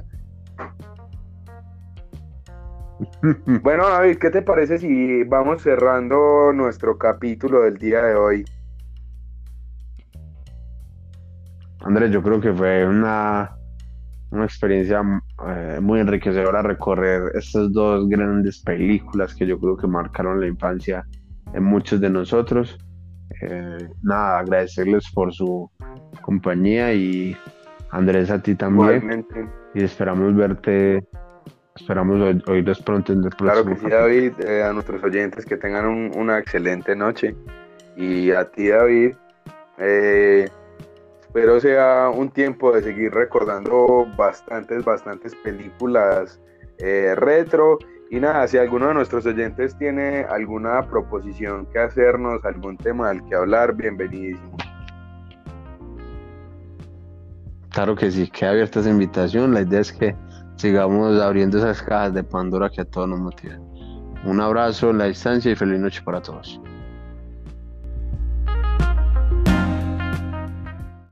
bueno, 3.62 3.88
David, 3.88 4.18
¿qué 4.18 4.30
te 4.30 4.42
parece 4.42 4.78
si 4.78 5.24
vamos 5.24 5.62
cerrando 5.62 6.52
nuestro 6.52 6.98
capítulo 6.98 7.62
del 7.62 7.76
día 7.76 8.02
de 8.02 8.14
hoy? 8.14 8.44
Andrés, 11.82 12.10
yo 12.10 12.22
creo 12.22 12.40
que 12.40 12.52
fue 12.52 12.86
una, 12.86 13.56
una 14.30 14.44
experiencia 14.44 15.02
eh, 15.48 15.78
muy 15.80 16.00
enriquecedora 16.00 16.62
recorrer 16.62 17.32
estas 17.34 17.72
dos 17.72 18.08
grandes 18.08 18.60
películas 18.62 19.34
que 19.34 19.46
yo 19.46 19.58
creo 19.58 19.76
que 19.76 19.86
marcaron 19.86 20.40
la 20.40 20.46
infancia 20.46 21.04
en 21.54 21.64
muchos 21.64 22.00
de 22.00 22.10
nosotros. 22.10 22.78
Eh, 23.40 23.88
nada, 24.02 24.40
agradecerles 24.40 25.10
por 25.12 25.32
su 25.32 25.70
compañía 26.20 26.92
y 26.92 27.36
Andrés 27.90 28.30
a 28.30 28.42
ti 28.42 28.54
también. 28.54 29.26
Y 29.74 29.82
esperamos 29.82 30.34
verte, 30.34 31.02
esperamos 31.76 32.42
oírles 32.46 32.78
pronto 32.80 33.12
en 33.12 33.24
el 33.24 33.30
próximo. 33.30 33.52
Claro 33.52 33.64
que 33.64 33.76
sí, 33.76 33.88
David, 33.88 34.32
eh, 34.46 34.62
a 34.62 34.72
nuestros 34.72 35.02
oyentes 35.02 35.44
que 35.44 35.56
tengan 35.56 35.86
una 36.16 36.38
excelente 36.38 36.94
noche. 36.94 37.34
Y 37.96 38.30
a 38.30 38.50
ti, 38.50 38.68
David, 38.68 39.14
eh, 39.78 40.48
espero 41.20 41.60
sea 41.60 42.08
un 42.08 42.30
tiempo 42.30 42.72
de 42.72 42.82
seguir 42.82 43.12
recordando 43.12 44.06
bastantes, 44.16 44.84
bastantes 44.84 45.34
películas 45.36 46.40
retro 47.16 47.78
y 48.12 48.18
nada, 48.18 48.48
si 48.48 48.58
alguno 48.58 48.88
de 48.88 48.94
nuestros 48.94 49.24
oyentes 49.24 49.78
tiene 49.78 50.24
alguna 50.28 50.82
proposición 50.82 51.64
que 51.66 51.78
hacernos, 51.78 52.44
algún 52.44 52.76
tema 52.76 53.10
del 53.10 53.24
que 53.26 53.36
hablar, 53.36 53.76
bienvenidísimo. 53.76 54.56
Claro 57.68 57.94
que 57.94 58.10
sí, 58.10 58.28
queda 58.28 58.50
abierta 58.50 58.80
esa 58.80 58.90
invitación. 58.90 59.54
La 59.54 59.60
idea 59.60 59.78
es 59.78 59.92
que 59.92 60.16
sigamos 60.60 61.20
abriendo 61.20 61.56
esas 61.56 61.82
cajas 61.82 62.12
de 62.12 62.22
Pandora 62.22 62.68
que 62.68 62.82
a 62.82 62.84
todos 62.84 63.08
nos 63.08 63.18
motivan. 63.18 63.62
Un 64.24 64.40
abrazo 64.40 64.92
la 64.92 65.06
distancia 65.06 65.50
y 65.50 65.56
feliz 65.56 65.80
noche 65.80 66.02
para 66.04 66.20
todos. 66.20 66.60